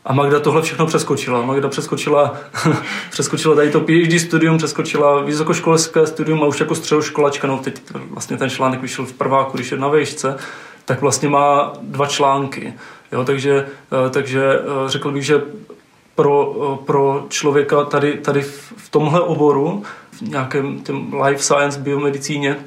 A 0.05 0.13
Magda 0.13 0.39
tohle 0.39 0.61
všechno 0.61 0.85
přeskočila. 0.85 1.41
Magda 1.41 1.69
přeskočila, 1.69 2.35
přeskočila 3.09 3.55
tady 3.55 3.71
to 3.71 3.79
PhD 3.79 4.19
studium, 4.19 4.57
přeskočila 4.57 5.21
vysokoškolské 5.21 6.07
studium 6.07 6.43
a 6.43 6.47
už 6.47 6.59
jako 6.59 6.75
středoškolačka, 6.75 7.47
no 7.47 7.57
teď 7.57 7.81
vlastně 8.09 8.37
ten 8.37 8.49
článek 8.49 8.81
vyšel 8.81 9.05
v 9.05 9.13
prváku, 9.13 9.57
když 9.57 9.71
je 9.71 9.77
na 9.77 9.87
vejšce, 9.87 10.37
tak 10.85 11.01
vlastně 11.01 11.29
má 11.29 11.73
dva 11.81 12.05
články. 12.05 12.73
Jo, 13.11 13.25
takže, 13.25 13.67
eh, 14.07 14.09
takže 14.09 14.59
eh, 14.59 14.89
řekl 14.89 15.11
bych, 15.11 15.25
že 15.25 15.41
pro, 16.15 16.55
eh, 16.55 16.85
pro 16.85 17.25
člověka 17.29 17.83
tady, 17.83 18.13
tady 18.13 18.41
v 18.77 18.89
tomhle 18.89 19.21
oboru, 19.21 19.83
v 20.11 20.21
nějakém 20.21 20.83
life 21.23 21.43
science 21.43 21.79
biomedicíně, 21.79 22.59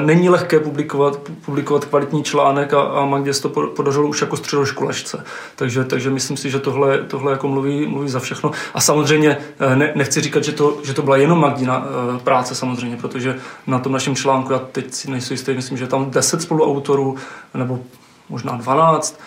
není 0.00 0.28
lehké 0.28 0.60
publikovat, 0.60 1.18
publikovat 1.44 1.84
kvalitní 1.84 2.24
článek 2.24 2.74
a, 2.74 2.82
a 2.82 3.04
Magdě 3.04 3.34
se 3.34 3.42
to 3.42 3.48
podařilo 3.48 4.08
už 4.08 4.20
jako 4.20 4.36
středoškolačce. 4.36 5.24
Takže, 5.56 5.84
takže 5.84 6.10
myslím 6.10 6.36
si, 6.36 6.50
že 6.50 6.58
tohle, 6.58 6.98
tohle 6.98 7.32
jako 7.32 7.48
mluví, 7.48 7.86
mluví 7.86 8.08
za 8.08 8.20
všechno. 8.20 8.50
A 8.74 8.80
samozřejmě 8.80 9.38
eh, 9.58 9.76
ne, 9.76 9.92
nechci 9.94 10.20
říkat, 10.20 10.44
že 10.44 10.52
to, 10.52 10.78
že 10.84 10.94
to 10.94 11.02
byla 11.02 11.16
jenom 11.16 11.40
Magdina 11.40 11.86
eh, 11.86 12.18
práce 12.18 12.54
samozřejmě, 12.54 12.96
protože 12.96 13.38
na 13.66 13.78
tom 13.78 13.92
našem 13.92 14.16
článku, 14.16 14.52
já 14.52 14.58
teď 14.58 14.92
si 14.92 15.10
nejsem 15.10 15.34
jistý, 15.34 15.54
myslím, 15.54 15.78
že 15.78 15.86
tam 15.86 16.10
10 16.10 16.42
spoluautorů 16.42 17.16
nebo 17.54 17.80
možná 18.28 18.52
12 18.52 19.20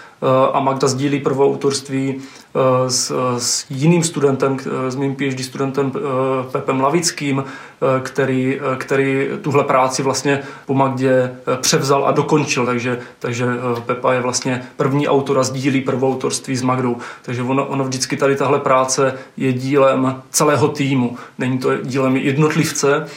a 0.53 0.59
Magda 0.59 0.87
sdílí 0.87 1.19
prvoautorství 1.19 2.21
Eh, 2.55 2.89
s, 2.89 3.13
s 3.37 3.65
jiným 3.69 4.03
studentem, 4.03 4.57
eh, 4.87 4.91
s 4.91 4.95
mým 4.95 5.15
PhD 5.15 5.43
studentem 5.43 5.91
eh, 5.95 5.99
Pepem 6.51 6.81
Lavickým, 6.81 7.43
který, 8.03 8.59
který 8.77 9.27
tuhle 9.41 9.63
práci 9.63 10.03
vlastně 10.03 10.43
po 10.65 10.73
Magdě 10.73 11.35
převzal 11.61 12.07
a 12.07 12.11
dokončil, 12.11 12.65
takže, 12.65 12.99
takže 13.19 13.45
Pepa 13.85 14.13
je 14.13 14.21
vlastně 14.21 14.63
první 14.77 15.07
autor 15.07 15.39
a 15.39 15.43
sdílí 15.43 15.81
prvoautorství 15.81 16.55
s 16.55 16.61
Magdou. 16.61 16.97
Takže 17.21 17.43
ono, 17.43 17.65
ono 17.65 17.83
vždycky 17.83 18.17
tady 18.17 18.35
tahle 18.35 18.59
práce 18.59 19.17
je 19.37 19.53
dílem 19.53 20.21
celého 20.29 20.67
týmu, 20.67 21.17
není 21.37 21.59
to 21.59 21.77
dílem 21.77 22.15
jednotlivce, 22.15 23.07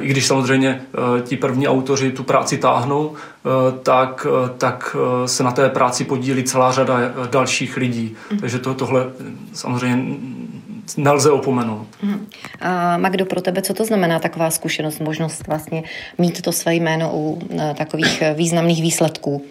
i 0.00 0.08
když 0.08 0.26
samozřejmě 0.26 0.82
ti 1.22 1.36
první 1.36 1.68
autoři 1.68 2.12
tu 2.12 2.22
práci 2.22 2.58
táhnou, 2.58 3.14
tak, 3.82 4.26
tak 4.58 4.96
se 5.26 5.42
na 5.42 5.50
té 5.50 5.68
práci 5.68 6.04
podílí 6.04 6.44
celá 6.44 6.72
řada 6.72 6.98
dalších 7.30 7.76
lidí. 7.76 8.16
Mhm. 8.30 8.40
Takže 8.40 8.58
to, 8.58 8.74
tohle 8.74 9.06
samozřejmě 9.52 10.16
nelze 10.96 11.30
opomenout. 11.30 11.86
A 12.60 12.98
Magdo, 12.98 13.24
pro 13.26 13.40
tebe 13.40 13.62
co 13.62 13.74
to 13.74 13.84
znamená 13.84 14.18
taková 14.18 14.50
zkušenost, 14.50 15.00
možnost 15.00 15.46
vlastně 15.46 15.82
mít 16.18 16.42
to 16.42 16.52
své 16.52 16.74
jméno 16.74 17.10
u 17.14 17.38
takových 17.74 18.22
významných 18.34 18.82
výsledků? 18.82 19.44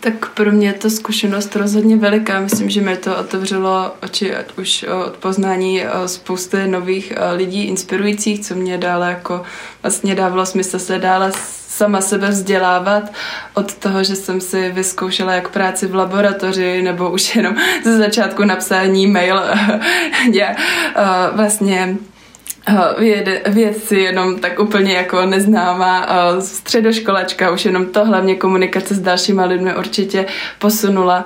Tak 0.00 0.30
pro 0.30 0.52
mě 0.52 0.66
je 0.66 0.72
to 0.72 0.90
zkušenost 0.90 1.56
rozhodně 1.56 1.96
veliká. 1.96 2.40
Myslím, 2.40 2.70
že 2.70 2.80
mi 2.80 2.96
to 2.96 3.16
otevřelo 3.16 3.92
oči 4.02 4.34
ať 4.34 4.58
už 4.58 4.82
od 5.06 5.16
poznání 5.16 5.82
spousty 6.06 6.66
nových 6.66 7.12
lidí 7.36 7.64
inspirujících, 7.64 8.40
co 8.40 8.54
mě 8.54 8.78
dále 8.78 9.08
jako 9.08 9.42
vlastně 9.82 10.14
dávalo 10.14 10.46
smysl 10.46 10.78
se 10.78 10.98
dále 10.98 11.32
sama 11.80 12.00
sebe 12.00 12.28
vzdělávat 12.28 13.12
od 13.54 13.74
toho, 13.74 14.04
že 14.04 14.16
jsem 14.16 14.40
si 14.40 14.70
vyzkoušela 14.70 15.32
jak 15.32 15.48
práci 15.48 15.86
v 15.86 15.94
laboratoři 15.94 16.82
nebo 16.82 17.10
už 17.10 17.36
jenom 17.36 17.54
ze 17.84 17.98
začátku 17.98 18.44
napsání 18.44 19.06
mail 19.06 19.40
vlastně 21.32 21.96
věd, 22.98 23.48
vědci 23.48 23.96
jenom 23.96 24.38
tak 24.38 24.58
úplně 24.58 24.92
jako 24.92 25.26
neznámá 25.26 26.08
středoškolačka, 26.40 27.50
už 27.50 27.64
jenom 27.64 27.86
to 27.86 28.04
hlavně 28.04 28.34
komunikace 28.34 28.94
s 28.94 29.00
dalšíma 29.00 29.44
lidmi 29.44 29.76
určitě 29.76 30.26
posunula. 30.58 31.24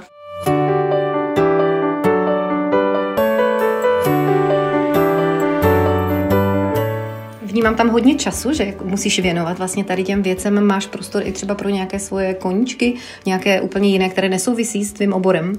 vnímám 7.64 7.76
tam 7.76 7.88
hodně 7.88 8.14
času, 8.14 8.52
že 8.52 8.74
musíš 8.82 9.20
věnovat 9.20 9.58
vlastně 9.58 9.84
tady 9.84 10.04
těm 10.04 10.22
věcem. 10.22 10.66
Máš 10.66 10.86
prostor 10.86 11.22
i 11.26 11.32
třeba 11.32 11.54
pro 11.54 11.68
nějaké 11.68 11.98
svoje 11.98 12.34
koníčky, 12.34 12.94
nějaké 13.26 13.60
úplně 13.60 13.88
jiné, 13.88 14.08
které 14.08 14.28
nesouvisí 14.28 14.84
s 14.84 14.92
tvým 14.92 15.12
oborem? 15.12 15.52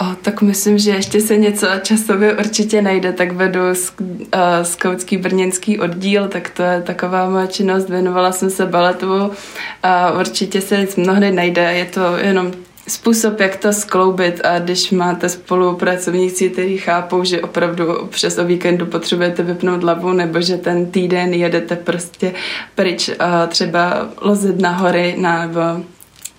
O, 0.00 0.04
tak 0.22 0.42
myslím, 0.42 0.78
že 0.78 0.90
ještě 0.90 1.20
se 1.20 1.36
něco 1.36 1.66
časově 1.82 2.36
určitě 2.36 2.82
najde, 2.82 3.12
tak 3.12 3.32
vedu 3.32 3.60
skautský 4.62 5.16
brněnský 5.16 5.80
oddíl, 5.80 6.28
tak 6.28 6.50
to 6.50 6.62
je 6.62 6.82
taková 6.82 7.30
moje 7.30 7.46
činnost, 7.46 7.88
věnovala 7.88 8.32
jsem 8.32 8.50
se 8.50 8.66
baletu 8.66 9.30
a 9.82 10.12
určitě 10.12 10.60
se 10.60 10.80
nic 10.80 10.96
mnohdy 10.96 11.32
najde, 11.32 11.62
je 11.62 11.84
to 11.84 12.16
jenom 12.16 12.52
způsob, 12.88 13.40
jak 13.40 13.56
to 13.56 13.72
skloubit 13.72 14.40
a 14.44 14.58
když 14.58 14.90
máte 14.90 15.28
spolupracovníci, 15.28 16.50
kteří 16.50 16.78
chápou, 16.78 17.24
že 17.24 17.40
opravdu 17.40 18.06
přes 18.10 18.38
o 18.38 18.44
víkendu 18.44 18.86
potřebujete 18.86 19.42
vypnout 19.42 19.82
hlavu 19.82 20.12
nebo 20.12 20.40
že 20.40 20.56
ten 20.56 20.86
týden 20.86 21.34
jedete 21.34 21.76
prostě 21.76 22.34
pryč 22.74 23.10
a 23.18 23.46
třeba 23.46 24.08
lozit 24.20 24.60
na 24.60 24.70
hory 24.70 25.14
nebo 25.18 25.60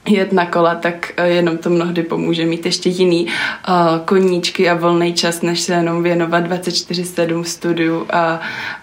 jet 0.05 0.31
na 0.31 0.45
kola, 0.45 0.75
tak 0.75 1.11
eh, 1.17 1.27
jenom 1.27 1.57
to 1.57 1.69
mnohdy 1.69 2.03
pomůže 2.03 2.45
mít 2.45 2.65
ještě 2.65 2.89
jiný 2.89 3.27
uh, 3.27 3.73
koníčky 4.05 4.69
a 4.69 4.73
volný 4.73 5.13
čas, 5.13 5.41
než 5.41 5.59
se 5.59 5.73
jenom 5.73 6.03
věnovat 6.03 6.43
24-7 6.43 7.43
studiu 7.43 8.05
a 8.13 8.39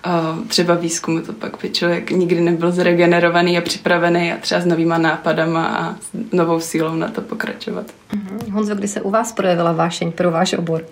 uh, 0.07 0.47
třeba 0.47 0.75
výzkumu. 0.75 1.21
To 1.21 1.33
pak 1.33 1.53
by 1.63 1.71
člověk 1.71 2.11
nikdy 2.11 2.41
nebyl 2.41 2.73
zregenerovaný 2.73 3.59
a 3.59 3.61
připravený 3.61 4.33
a 4.33 4.37
třeba 4.37 4.61
s 4.61 4.67
novýma 4.67 4.99
nápadama 4.99 5.67
a 5.67 5.95
s 6.01 6.33
novou 6.33 6.61
sílou 6.61 6.95
na 6.95 7.09
to 7.09 7.21
pokračovat. 7.21 7.87
Uh-huh. 8.13 8.53
Honzo, 8.53 8.75
kdy 8.75 8.89
se 8.89 9.01
u 9.01 9.11
vás 9.11 9.33
projevila 9.33 9.73
vášeň 9.73 10.13
pro 10.13 10.31
váš 10.31 10.53
obor? 10.53 10.83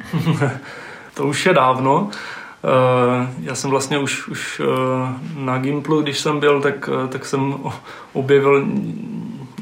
to 1.14 1.24
už 1.26 1.46
je 1.46 1.54
dávno. 1.54 2.10
Já 3.40 3.54
jsem 3.54 3.70
vlastně 3.70 3.98
už, 3.98 4.28
už 4.28 4.60
na 5.36 5.58
Gimplu, 5.58 6.02
když 6.02 6.18
jsem 6.18 6.40
byl, 6.40 6.60
tak, 6.60 6.90
tak 7.08 7.24
jsem 7.24 7.54
objevil 8.12 8.66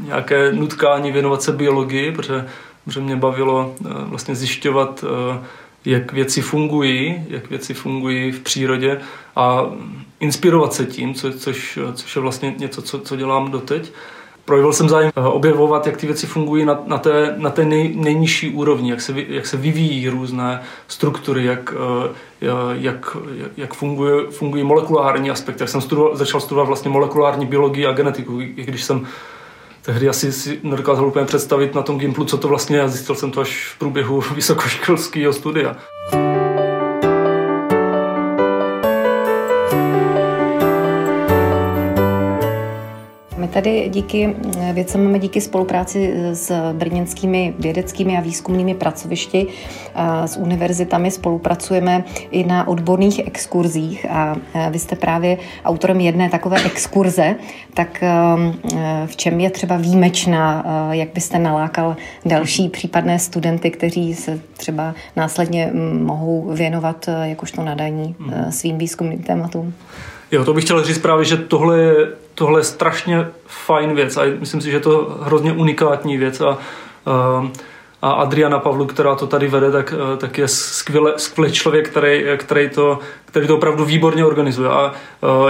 nějaké 0.06 0.52
nutkání 0.52 1.12
věnovat 1.12 1.42
se 1.42 1.52
biologii, 1.52 2.12
protože, 2.12 2.48
protože 2.84 3.00
mě 3.00 3.16
bavilo 3.16 3.74
eh, 3.80 3.88
vlastně 4.04 4.34
zjišťovat, 4.34 5.04
eh, 5.04 5.44
jak 5.84 6.12
věci 6.12 6.42
fungují, 6.42 7.24
jak 7.28 7.50
věci 7.50 7.74
fungují 7.74 8.32
v 8.32 8.40
přírodě 8.40 9.00
a 9.36 9.64
inspirovat 10.20 10.72
se 10.72 10.86
tím, 10.86 11.14
co, 11.14 11.32
což, 11.32 11.78
což 11.94 12.16
je 12.16 12.22
vlastně 12.22 12.54
něco, 12.58 12.82
co, 12.82 12.98
co 12.98 13.16
dělám 13.16 13.50
doteď. 13.50 13.92
Projevil 14.44 14.72
jsem 14.72 14.88
zájem 14.88 15.10
eh, 15.16 15.20
objevovat, 15.20 15.86
jak 15.86 15.96
ty 15.96 16.06
věci 16.06 16.26
fungují 16.26 16.64
na, 16.64 16.78
na 16.86 16.98
té, 16.98 17.34
na 17.36 17.50
té 17.50 17.64
nej, 17.64 17.92
nejnižší 17.96 18.50
úrovni, 18.50 18.90
jak 18.90 19.00
se, 19.00 19.14
jak 19.28 19.46
se 19.46 19.56
vyvíjí 19.56 20.08
různé 20.08 20.62
struktury, 20.88 21.44
jak, 21.44 21.74
jak, 22.72 23.16
jak 23.56 23.74
funguje, 23.74 24.30
fungují 24.30 24.64
molekulární 24.64 25.30
aspekty. 25.30 25.62
Jak 25.62 25.70
jsem 25.70 25.80
studoval, 25.80 26.16
začal 26.16 26.40
studovat 26.40 26.64
vlastně 26.64 26.90
molekulární 26.90 27.46
biologii 27.46 27.86
a 27.86 27.92
genetiku, 27.92 28.40
i 28.40 28.64
když 28.64 28.84
jsem 28.84 29.06
tehdy 29.86 30.08
asi 30.08 30.32
si 30.32 30.60
nedokázal 30.62 31.06
úplně 31.06 31.24
představit 31.24 31.74
na 31.74 31.82
tom 31.82 31.98
Gimplu, 31.98 32.24
co 32.24 32.38
to 32.38 32.48
vlastně 32.48 32.76
je 32.76 32.88
zjistil 32.88 33.14
jsem 33.14 33.30
to 33.30 33.40
až 33.40 33.72
v 33.74 33.78
průběhu 33.78 34.20
vysokoškolského 34.34 35.32
studia. 35.32 35.76
Tady 43.56 43.88
díky 43.88 44.36
eh, 44.60 44.72
věcem 44.72 45.04
máme 45.04 45.18
díky 45.18 45.40
spolupráci 45.40 46.14
s 46.32 46.72
brněnskými 46.72 47.54
vědeckými 47.58 48.16
a 48.16 48.20
výzkumnými 48.20 48.74
pracovišti 48.74 49.46
a 49.94 50.26
s 50.26 50.36
univerzitami 50.36 51.10
spolupracujeme 51.10 52.04
i 52.30 52.44
na 52.44 52.68
odborných 52.68 53.26
exkurzích 53.26 54.06
a 54.10 54.36
eh, 54.54 54.68
vy 54.70 54.78
jste 54.78 54.96
právě 54.96 55.38
autorem 55.64 56.00
jedné 56.00 56.30
takové 56.30 56.62
exkurze, 56.64 57.34
tak 57.74 58.02
eh, 58.02 58.12
v 59.06 59.16
čem 59.16 59.40
je 59.40 59.50
třeba 59.50 59.76
výjimečná, 59.76 60.64
jak 60.92 61.08
byste 61.14 61.38
nalákal 61.38 61.96
další 62.24 62.68
případné 62.68 63.18
studenty, 63.18 63.70
kteří 63.70 64.14
se 64.14 64.40
třeba 64.56 64.94
následně 65.16 65.70
mm, 65.72 66.04
mohou 66.04 66.50
věnovat 66.52 67.08
jakožto 67.22 67.62
nadaní 67.62 68.14
hmm. 68.18 68.52
svým 68.52 68.78
výzkumným 68.78 69.22
tématům? 69.22 69.74
Jo, 70.30 70.44
to 70.44 70.54
bych 70.54 70.64
chtěl 70.64 70.84
říct 70.84 70.98
právě, 70.98 71.24
že 71.24 71.36
tohle 71.36 71.78
je, 71.78 71.94
tohle 72.38 72.60
je 72.60 72.64
strašně 72.64 73.28
fajn 73.46 73.94
věc 73.94 74.16
a 74.16 74.22
myslím 74.38 74.60
si, 74.60 74.70
že 74.70 74.76
je 74.76 74.80
to 74.80 75.18
hrozně 75.20 75.52
unikátní 75.52 76.16
věc 76.16 76.40
a, 76.40 76.58
a, 77.06 77.48
a 78.02 78.10
Adriana 78.10 78.58
Pavlu, 78.58 78.86
která 78.86 79.14
to 79.14 79.26
tady 79.26 79.48
vede, 79.48 79.70
tak, 79.70 79.94
tak 80.16 80.38
je 80.38 80.48
skvěle, 80.48 81.12
skvělý 81.16 81.52
člověk, 81.52 81.88
který, 81.88 82.24
který, 82.36 82.68
to, 82.68 82.98
který 83.24 83.46
to 83.46 83.56
opravdu 83.56 83.84
výborně 83.84 84.24
organizuje. 84.24 84.68
A 84.68 84.92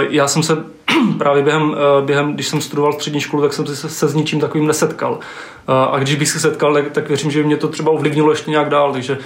já 0.09 0.27
jsem 0.27 0.43
se 0.43 0.63
právě 1.17 1.43
během, 1.43 1.75
během, 2.05 2.33
když 2.33 2.47
jsem 2.47 2.61
studoval 2.61 2.93
střední 2.93 3.21
školu, 3.21 3.41
tak 3.43 3.53
jsem 3.53 3.67
se, 3.67 3.89
se 3.89 4.07
s 4.07 4.13
ničím 4.13 4.39
takovým 4.39 4.67
nesetkal. 4.67 5.19
A 5.67 5.99
když 5.99 6.15
bych 6.15 6.29
se 6.29 6.39
setkal, 6.39 6.73
tak, 6.73 6.91
tak 6.91 7.07
věřím, 7.07 7.31
že 7.31 7.43
mě 7.43 7.57
to 7.57 7.67
třeba 7.67 7.91
ovlivnilo 7.91 8.31
ještě 8.31 8.51
nějak 8.51 8.69
dál. 8.69 8.93
Takže 8.93 9.17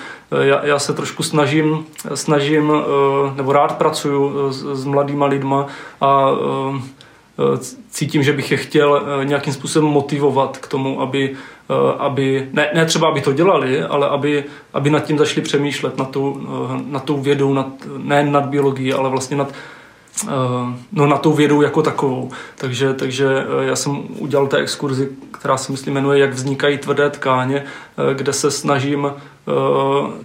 já, 0.42 0.66
já 0.66 0.80
se 0.80 0.94
trošku 0.94 1.24
snažím, 1.24 1.86
snažím 2.14 2.74
nebo 3.36 3.54
rád 3.54 3.78
pracuju 3.78 4.52
s, 4.52 4.82
s 4.82 4.86
mladýma 4.86 5.26
lidma 5.26 5.68
a 6.02 6.32
Eh, 6.32 6.82
cítím, 7.90 8.24
že 8.24 8.34
bych 8.34 8.52
je 8.52 8.58
chtěl 8.58 9.02
eh, 9.22 9.26
nějakým 9.26 9.54
způsobem 9.54 9.90
motivovat 9.90 10.58
k 10.58 10.68
tomu, 10.68 11.02
aby, 11.02 11.36
eh, 11.70 11.74
aby 11.98 12.50
ne, 12.54 12.70
ne 12.74 12.86
třeba, 12.86 13.08
aby 13.08 13.22
to 13.22 13.34
dělali, 13.34 13.84
ale 13.84 14.10
aby, 14.10 14.44
aby 14.74 14.90
nad 14.90 15.00
tím 15.00 15.18
začali 15.18 15.42
přemýšlet, 15.42 15.98
nad 15.98 16.12
tou, 16.12 16.42
nad 16.86 17.04
tou 17.04 17.18
vědou, 17.18 17.54
nad, 17.54 17.68
ne 17.98 18.24
nad 18.24 18.46
biologií, 18.46 18.94
ale 18.94 19.10
vlastně 19.10 19.38
nad, 19.38 19.54
no, 20.92 21.08
na 21.08 21.18
tou 21.18 21.34
vědou 21.34 21.62
jako 21.62 21.82
takovou. 21.82 22.32
Takže, 22.56 22.94
takže 22.94 23.28
já 23.62 23.76
jsem 23.76 24.04
udělal 24.18 24.48
té 24.48 24.58
exkurzi, 24.58 25.10
která 25.32 25.58
se 25.58 25.72
myslím 25.72 25.94
jmenuje 25.94 26.20
Jak 26.20 26.34
vznikají 26.34 26.78
tvrdé 26.78 27.10
tkáně, 27.10 27.64
kde 28.14 28.34
se 28.34 28.52
snažím, 28.52 29.12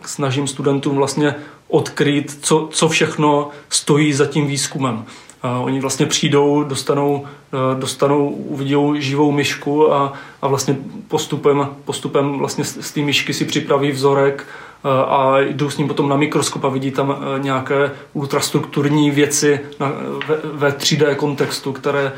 snažím 0.04 0.46
studentům 0.46 0.96
vlastně 0.96 1.34
odkryt, 1.68 2.38
co, 2.42 2.68
co 2.72 2.88
všechno 2.88 3.50
stojí 3.68 4.12
za 4.12 4.26
tím 4.26 4.46
výzkumem. 4.46 5.04
Oni 5.42 5.80
vlastně 5.80 6.06
přijdou, 6.06 6.62
dostanou, 6.62 7.26
e, 7.52 7.80
dostanou 7.80 8.28
uvidí 8.28 8.76
živou 8.98 9.32
myšku 9.32 9.92
a, 9.92 10.12
a 10.42 10.48
vlastně 10.48 10.76
postupem, 11.08 11.68
postupem 11.84 12.38
vlastně 12.38 12.64
z 12.64 12.92
té 12.92 13.00
myšky 13.00 13.34
si 13.34 13.44
připraví 13.44 13.90
vzorek 13.90 14.46
e, 14.46 14.88
a 14.88 15.38
jdou 15.40 15.70
s 15.70 15.78
ním 15.78 15.88
potom 15.88 16.08
na 16.08 16.16
mikroskop 16.16 16.64
a 16.64 16.68
vidí 16.68 16.90
tam 16.90 17.16
e, 17.36 17.42
nějaké 17.42 17.90
ultrastrukturní 18.12 19.10
věci 19.10 19.60
na, 19.80 19.92
ve, 20.28 20.36
ve 20.52 20.70
3D 20.70 21.14
kontextu, 21.14 21.72
které, 21.72 22.12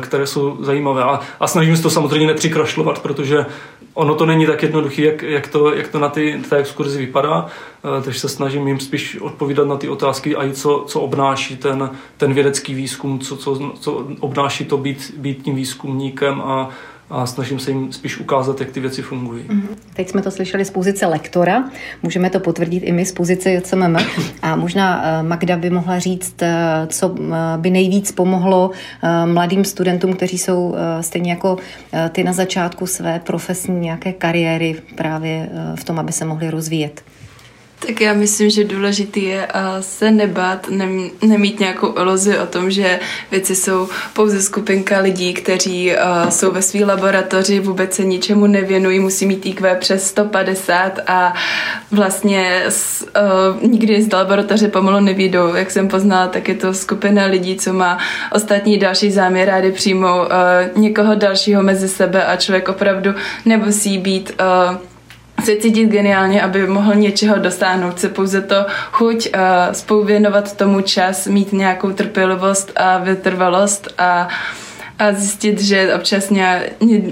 které 0.00 0.26
jsou 0.26 0.56
zajímavé. 0.60 1.02
A, 1.02 1.20
a 1.40 1.46
snažím 1.46 1.76
se 1.76 1.82
to 1.82 1.90
samozřejmě 1.90 2.26
nepřikrašlovat, 2.26 2.98
protože 2.98 3.46
ono 3.94 4.14
to 4.14 4.26
není 4.26 4.46
tak 4.46 4.62
jednoduché, 4.62 5.02
jak, 5.02 5.22
jak, 5.22 5.48
to, 5.48 5.74
jak 5.74 5.88
to 5.88 5.98
na 5.98 6.08
ty, 6.08 6.42
té 6.48 6.56
exkurzi 6.56 6.98
vypadá, 6.98 7.46
eh, 7.98 8.02
takže 8.02 8.20
se 8.20 8.28
snažím 8.28 8.68
jim 8.68 8.80
spíš 8.80 9.16
odpovídat 9.20 9.66
na 9.66 9.76
ty 9.76 9.88
otázky 9.88 10.36
a 10.36 10.44
i 10.44 10.52
co, 10.52 10.84
co 10.88 11.00
obnáší 11.00 11.56
ten, 11.56 11.90
ten 12.16 12.34
vědecký 12.34 12.74
výzkum, 12.74 13.18
co, 13.18 13.36
co, 13.36 13.72
co 13.80 14.06
obnáší 14.20 14.64
to 14.64 14.76
být, 14.76 15.14
být 15.16 15.42
tím 15.42 15.54
výzkumníkem 15.54 16.40
a, 16.40 16.68
a 17.14 17.26
snažím 17.26 17.58
se 17.58 17.70
jim 17.70 17.92
spíš 17.92 18.20
ukázat, 18.20 18.60
jak 18.60 18.70
ty 18.70 18.80
věci 18.80 19.02
fungují. 19.02 19.44
Mm-hmm. 19.44 19.68
Teď 19.94 20.08
jsme 20.08 20.22
to 20.22 20.30
slyšeli 20.30 20.64
z 20.64 20.70
pozice 20.70 21.06
lektora, 21.06 21.70
můžeme 22.02 22.30
to 22.30 22.40
potvrdit 22.40 22.80
i 22.80 22.92
my 22.92 23.06
z 23.06 23.12
pozice 23.12 23.50
JCMM 23.50 23.96
a 24.42 24.56
možná 24.56 25.02
eh, 25.04 25.22
Magda 25.22 25.56
by 25.56 25.70
mohla 25.70 25.98
říct, 25.98 26.42
eh, 26.42 26.86
co 26.86 27.14
eh, 27.18 27.32
by 27.56 27.70
nejvíc 27.70 28.12
pomohlo 28.12 28.70
mladým 29.24 29.64
studentům, 29.64 30.12
kteří 30.12 30.38
jsou 30.38 30.74
stejně 31.00 31.30
jako 31.30 31.56
ty 32.12 32.24
na 32.24 32.32
začátku 32.32 32.86
své 32.86 33.20
profesní 33.20 33.80
nějaké 33.80 34.12
kariéry 34.12 34.82
právě 34.96 35.48
v 35.74 35.84
tom, 35.84 35.98
aby 35.98 36.12
se 36.12 36.24
mohli 36.24 36.50
rozvíjet. 36.50 37.02
Tak 37.86 38.00
já 38.00 38.14
myslím, 38.14 38.50
že 38.50 38.64
důležitý 38.64 39.24
je 39.24 39.48
se 39.80 40.10
nebát, 40.10 40.66
nemít 41.22 41.60
nějakou 41.60 41.98
iluzi 41.98 42.38
o 42.38 42.46
tom, 42.46 42.70
že 42.70 43.00
věci 43.30 43.56
jsou 43.56 43.88
pouze 44.12 44.42
skupinka 44.42 44.98
lidí, 44.98 45.34
kteří 45.34 45.92
jsou 46.28 46.50
ve 46.50 46.62
své 46.62 46.84
laboratoři, 46.84 47.60
vůbec 47.60 47.94
se 47.94 48.04
ničemu 48.04 48.46
nevěnují, 48.46 49.00
musí 49.00 49.26
mít 49.26 49.46
IQ 49.46 49.76
přes 49.80 50.06
150 50.06 51.00
a 51.06 51.34
vlastně 51.90 52.62
s, 52.68 53.02
uh, 53.02 53.70
nikdy 53.70 54.02
z 54.02 54.12
laboratoře 54.12 54.68
pomalu 54.68 55.00
nevídou. 55.00 55.54
Jak 55.54 55.70
jsem 55.70 55.88
poznala, 55.88 56.26
tak 56.26 56.48
je 56.48 56.54
to 56.54 56.74
skupina 56.74 57.24
lidí, 57.24 57.56
co 57.56 57.72
má 57.72 57.98
ostatní 58.32 58.78
další 58.78 59.10
záměr, 59.10 59.48
rádi 59.48 59.72
přijmou 59.72 60.20
uh, 60.20 60.28
někoho 60.82 61.14
dalšího 61.14 61.62
mezi 61.62 61.88
sebe 61.88 62.24
a 62.26 62.36
člověk 62.36 62.68
opravdu 62.68 63.14
nemusí 63.44 63.98
být 63.98 64.32
uh, 64.40 64.76
se 65.44 65.56
cítit 65.56 65.86
geniálně, 65.86 66.42
aby 66.42 66.66
mohl 66.66 66.94
něčeho 66.94 67.38
dosáhnout. 67.38 68.00
Se 68.00 68.08
pouze 68.08 68.40
to 68.40 68.66
chuť 68.92 69.28
uh, 69.34 69.40
spolu 69.72 70.04
věnovat 70.04 70.56
tomu 70.56 70.80
čas, 70.80 71.26
mít 71.26 71.52
nějakou 71.52 71.92
trpělivost 71.92 72.72
a 72.76 72.98
vytrvalost 72.98 73.94
a, 73.98 74.28
a 74.98 75.12
zjistit, 75.12 75.60
že 75.60 75.94
občas 75.94 76.30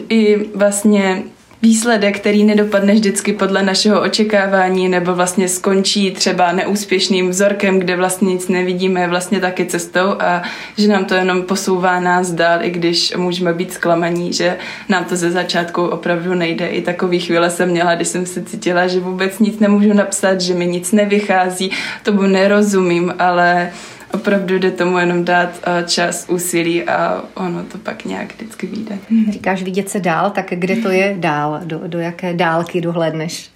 i 0.08 0.48
vlastně 0.54 1.22
výsledek, 1.62 2.18
který 2.20 2.44
nedopadne 2.44 2.92
vždycky 2.92 3.32
podle 3.32 3.62
našeho 3.62 4.02
očekávání 4.02 4.88
nebo 4.88 5.14
vlastně 5.14 5.48
skončí 5.48 6.10
třeba 6.10 6.52
neúspěšným 6.52 7.30
vzorkem, 7.30 7.78
kde 7.78 7.96
vlastně 7.96 8.32
nic 8.32 8.48
nevidíme, 8.48 9.00
je 9.00 9.08
vlastně 9.08 9.40
taky 9.40 9.66
cestou 9.66 10.14
a 10.18 10.42
že 10.78 10.88
nám 10.88 11.04
to 11.04 11.14
jenom 11.14 11.42
posouvá 11.42 12.00
nás 12.00 12.30
dál, 12.30 12.58
i 12.62 12.70
když 12.70 13.16
můžeme 13.16 13.52
být 13.52 13.72
zklamaní, 13.72 14.32
že 14.32 14.56
nám 14.88 15.04
to 15.04 15.16
ze 15.16 15.30
začátku 15.30 15.82
opravdu 15.82 16.34
nejde. 16.34 16.66
I 16.66 16.82
takový 16.82 17.20
chvíle 17.20 17.50
jsem 17.50 17.68
měla, 17.68 17.94
když 17.94 18.08
jsem 18.08 18.26
se 18.26 18.42
cítila, 18.42 18.86
že 18.86 19.00
vůbec 19.00 19.38
nic 19.38 19.58
nemůžu 19.58 19.92
napsat, 19.92 20.40
že 20.40 20.54
mi 20.54 20.66
nic 20.66 20.92
nevychází, 20.92 21.70
tomu 22.02 22.22
nerozumím, 22.22 23.14
ale 23.18 23.70
opravdu 24.14 24.58
jde 24.58 24.70
tomu 24.70 24.98
jenom 24.98 25.24
dát 25.24 25.48
uh, 25.48 25.88
čas, 25.88 26.26
úsilí 26.28 26.84
a 26.84 27.24
ono 27.34 27.62
to 27.62 27.78
pak 27.78 28.04
nějak 28.04 28.34
vždycky 28.34 28.66
vyjde. 28.66 28.98
Říkáš 29.30 29.62
vidět 29.62 29.88
se 29.88 30.00
dál, 30.00 30.30
tak 30.30 30.46
kde 30.50 30.76
to 30.76 30.88
je 30.88 31.14
dál? 31.18 31.60
Do, 31.64 31.80
do 31.86 31.98
jaké 31.98 32.34
dálky 32.34 32.80
dohledneš? 32.80 33.50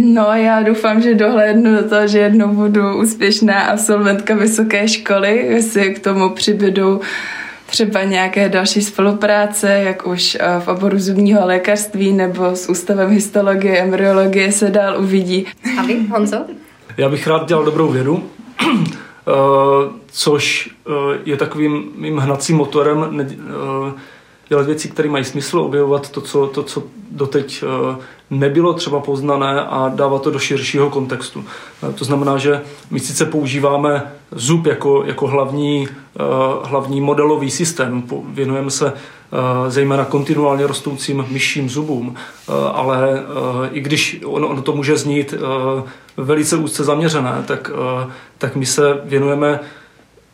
No, 0.00 0.26
já 0.32 0.62
doufám, 0.62 1.02
že 1.02 1.14
dohlédnu 1.14 1.76
do 1.76 1.88
toho, 1.88 2.06
že 2.06 2.18
jednou 2.18 2.48
budu 2.48 2.98
úspěšná 2.98 3.60
absolventka 3.60 4.34
vysoké 4.34 4.88
školy, 4.88 5.36
jestli 5.36 5.94
k 5.94 5.98
tomu 5.98 6.30
přibydu 6.30 7.00
třeba 7.66 8.02
nějaké 8.02 8.48
další 8.48 8.82
spolupráce, 8.82 9.68
jak 9.68 10.06
už 10.06 10.36
eh, 10.40 10.60
v 10.60 10.68
oboru 10.68 10.98
zubního 10.98 11.46
lékařství 11.46 12.12
nebo 12.12 12.56
s 12.56 12.68
ústavem 12.68 13.10
histologie, 13.10 13.78
embryologie 13.78 14.52
se 14.52 14.70
dál 14.70 15.00
uvidí. 15.00 15.46
A 15.78 15.82
vy, 15.82 16.06
Honzo? 16.10 16.44
Já 16.96 17.08
bych 17.08 17.26
rád 17.26 17.48
dělal 17.48 17.64
dobrou 17.64 17.88
vědu. 17.88 18.30
Eh, 19.28 19.90
což 20.06 20.70
eh, 20.86 21.18
je 21.24 21.36
takovým 21.36 21.92
mým 21.94 22.16
hnacím 22.18 22.56
motorem 22.56 23.20
eh, 23.20 23.92
dělat 24.48 24.66
věci, 24.66 24.88
které 24.88 25.08
mají 25.08 25.24
smysl, 25.24 25.58
objevovat 25.58 26.10
to, 26.10 26.20
co, 26.20 26.46
to, 26.46 26.62
co 26.62 26.82
doteď 27.10 27.64
nebylo 28.30 28.72
třeba 28.74 29.00
poznané 29.00 29.62
a 29.62 29.92
dávat 29.94 30.22
to 30.22 30.30
do 30.30 30.38
širšího 30.38 30.90
kontextu. 30.90 31.44
To 31.94 32.04
znamená, 32.04 32.38
že 32.38 32.62
my 32.90 33.00
sice 33.00 33.24
používáme 33.24 34.12
zub 34.32 34.66
jako, 34.66 35.04
jako 35.04 35.26
hlavní, 35.26 35.88
hlavní 36.64 37.00
modelový 37.00 37.50
systém, 37.50 38.02
věnujeme 38.28 38.70
se 38.70 38.92
zejména 39.68 40.04
kontinuálně 40.04 40.66
rostoucím 40.66 41.24
myším 41.28 41.68
zubům, 41.68 42.14
ale 42.72 43.22
i 43.72 43.80
když 43.80 44.20
ono, 44.24 44.48
ono 44.48 44.62
to 44.62 44.72
může 44.72 44.96
znít 44.96 45.34
velice 46.18 46.56
úzce 46.56 46.84
zaměřené, 46.84 47.44
tak, 47.46 47.70
eh, 47.74 48.12
tak 48.38 48.56
my 48.56 48.66
se 48.66 49.00
věnujeme 49.04 49.60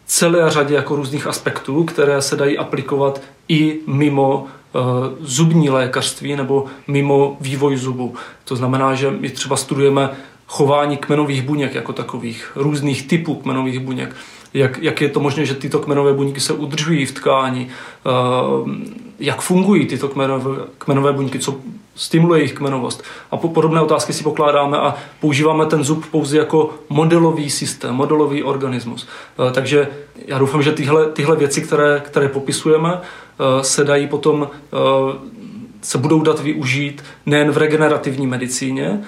celé 0.06 0.50
řadě 0.50 0.74
jako 0.74 0.96
různých 0.96 1.26
aspektů, 1.26 1.84
které 1.84 2.22
se 2.22 2.36
dají 2.36 2.58
aplikovat 2.58 3.20
i 3.48 3.80
mimo 3.86 4.46
eh, 4.46 4.78
zubní 5.20 5.70
lékařství 5.70 6.36
nebo 6.36 6.66
mimo 6.86 7.36
vývoj 7.40 7.76
zubu. 7.76 8.14
To 8.44 8.56
znamená, 8.56 8.94
že 8.94 9.10
my 9.10 9.30
třeba 9.30 9.56
studujeme 9.56 10.10
chování 10.46 10.96
kmenových 10.96 11.42
buněk 11.42 11.74
jako 11.74 11.92
takových, 11.92 12.52
různých 12.56 13.08
typů 13.08 13.34
kmenových 13.34 13.78
buněk. 13.80 14.16
Jak, 14.54 14.78
jak 14.82 15.00
je 15.00 15.08
to 15.08 15.20
možné, 15.20 15.46
že 15.46 15.54
tyto 15.54 15.78
kmenové 15.78 16.12
buňky 16.12 16.40
se 16.40 16.52
udržují 16.52 17.06
v 17.06 17.12
tkání, 17.12 17.68
eh, 17.68 18.10
jak 19.18 19.40
fungují 19.40 19.86
tyto 19.86 20.08
kmenové, 20.08 20.64
kmenové 20.78 21.12
buňky, 21.12 21.38
co 21.38 21.56
stimuluje 21.94 22.40
jejich 22.40 22.52
kmenovost. 22.52 23.02
A 23.30 23.36
po, 23.36 23.48
podobné 23.48 23.80
otázky 23.80 24.12
si 24.12 24.22
pokládáme 24.22 24.78
a 24.78 24.94
používáme 25.20 25.66
ten 25.66 25.84
zub 25.84 26.06
pouze 26.06 26.38
jako 26.38 26.74
modelový 26.88 27.50
systém, 27.50 27.94
modelový 27.94 28.42
organismus. 28.42 29.08
Eh, 29.48 29.52
takže 29.52 29.88
já 30.26 30.38
doufám, 30.38 30.62
že 30.62 30.72
tyhle, 30.72 31.06
tyhle 31.06 31.36
věci, 31.36 31.62
které, 31.62 32.02
které 32.04 32.28
popisujeme, 32.28 33.00
eh, 33.00 33.64
se 33.64 33.84
dají 33.84 34.06
potom 34.06 34.48
se 35.84 35.98
budou 35.98 36.22
dát 36.22 36.40
využít 36.40 37.04
nejen 37.26 37.50
v 37.50 37.56
regenerativní 37.56 38.26
medicíně, 38.26 39.04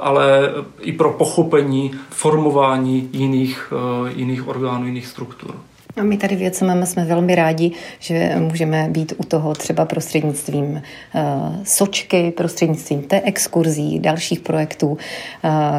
ale 0.00 0.50
i 0.80 0.92
pro 0.92 1.12
pochopení, 1.12 1.90
formování 2.10 3.08
jiných, 3.12 3.72
jiných 4.16 4.48
orgánů, 4.48 4.86
jiných 4.86 5.06
struktur. 5.06 5.54
A 5.96 6.02
my 6.02 6.16
tady 6.16 6.36
v 6.36 6.42
JCMM 6.42 6.86
jsme 6.86 7.04
velmi 7.04 7.34
rádi, 7.34 7.72
že 7.98 8.34
můžeme 8.38 8.88
být 8.90 9.12
u 9.16 9.24
toho 9.24 9.54
třeba 9.54 9.84
prostřednictvím 9.84 10.64
uh, 10.72 11.20
sočky, 11.64 12.30
prostřednictvím 12.36 13.02
té 13.02 13.20
exkurzí, 13.20 13.98
dalších 13.98 14.40
projektů, 14.40 14.98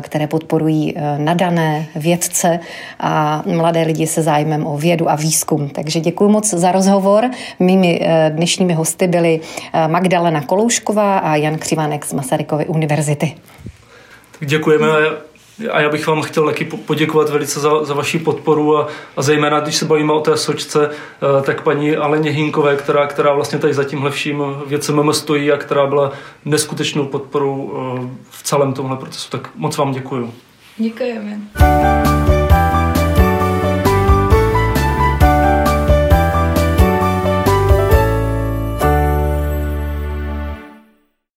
které 0.02 0.28
podporují 0.28 0.96
nadané 1.18 1.88
vědce 1.96 2.60
a 3.00 3.44
mladé 3.46 3.82
lidi 3.82 4.08
se 4.08 4.22
zájmem 4.22 4.68
o 4.68 4.78
vědu 4.78 5.10
a 5.10 5.16
výzkum. 5.16 5.70
Takže 5.70 6.00
děkuji 6.00 6.30
moc 6.30 6.50
za 6.50 6.72
rozhovor. 6.72 7.30
Mými 7.60 8.02
dnešními 8.30 8.74
hosty 8.74 9.08
byli 9.08 9.40
uh, 9.40 9.92
Magdalena 9.92 10.42
Koloušková 10.42 11.18
a 11.18 11.36
Jan 11.36 11.58
Křivánek 11.58 12.06
z 12.06 12.14
Masarykovy 12.14 12.66
univerzity. 12.66 13.36
Děkujeme 14.40 14.88
a 15.72 15.82
já 15.82 15.90
bych 15.90 16.08
vám 16.08 16.22
chtěl 16.22 16.46
taky 16.46 16.66
poděkovat 16.66 17.30
velice 17.30 17.60
za, 17.60 17.84
za 17.84 17.94
vaši 17.94 18.20
podporu 18.20 18.78
a, 18.78 18.88
a 19.18 19.22
zejména, 19.22 19.60
když 19.60 19.76
se 19.76 19.86
bavíme 19.86 20.14
o 20.14 20.20
té 20.20 20.38
sočce, 20.38 20.90
eh, 20.90 21.42
tak 21.42 21.62
paní 21.62 21.96
Aleně 21.96 22.32
Hinkové, 22.32 22.76
která, 22.76 23.08
která 23.08 23.34
vlastně 23.34 23.60
tady 23.60 23.74
za 23.74 23.84
tímhle 23.84 24.12
vším 24.12 24.44
věcem 24.68 25.14
stojí 25.14 25.52
a 25.52 25.58
která 25.58 25.88
byla 25.88 26.12
neskutečnou 26.46 27.06
podporou 27.06 27.74
eh, 27.74 28.10
v 28.30 28.44
celém 28.44 28.74
tomhle 28.74 28.98
procesu. 28.98 29.30
Tak 29.30 29.50
moc 29.56 29.78
vám 29.78 29.92
děkuju. 29.92 30.34
Děkujeme. 30.78 31.38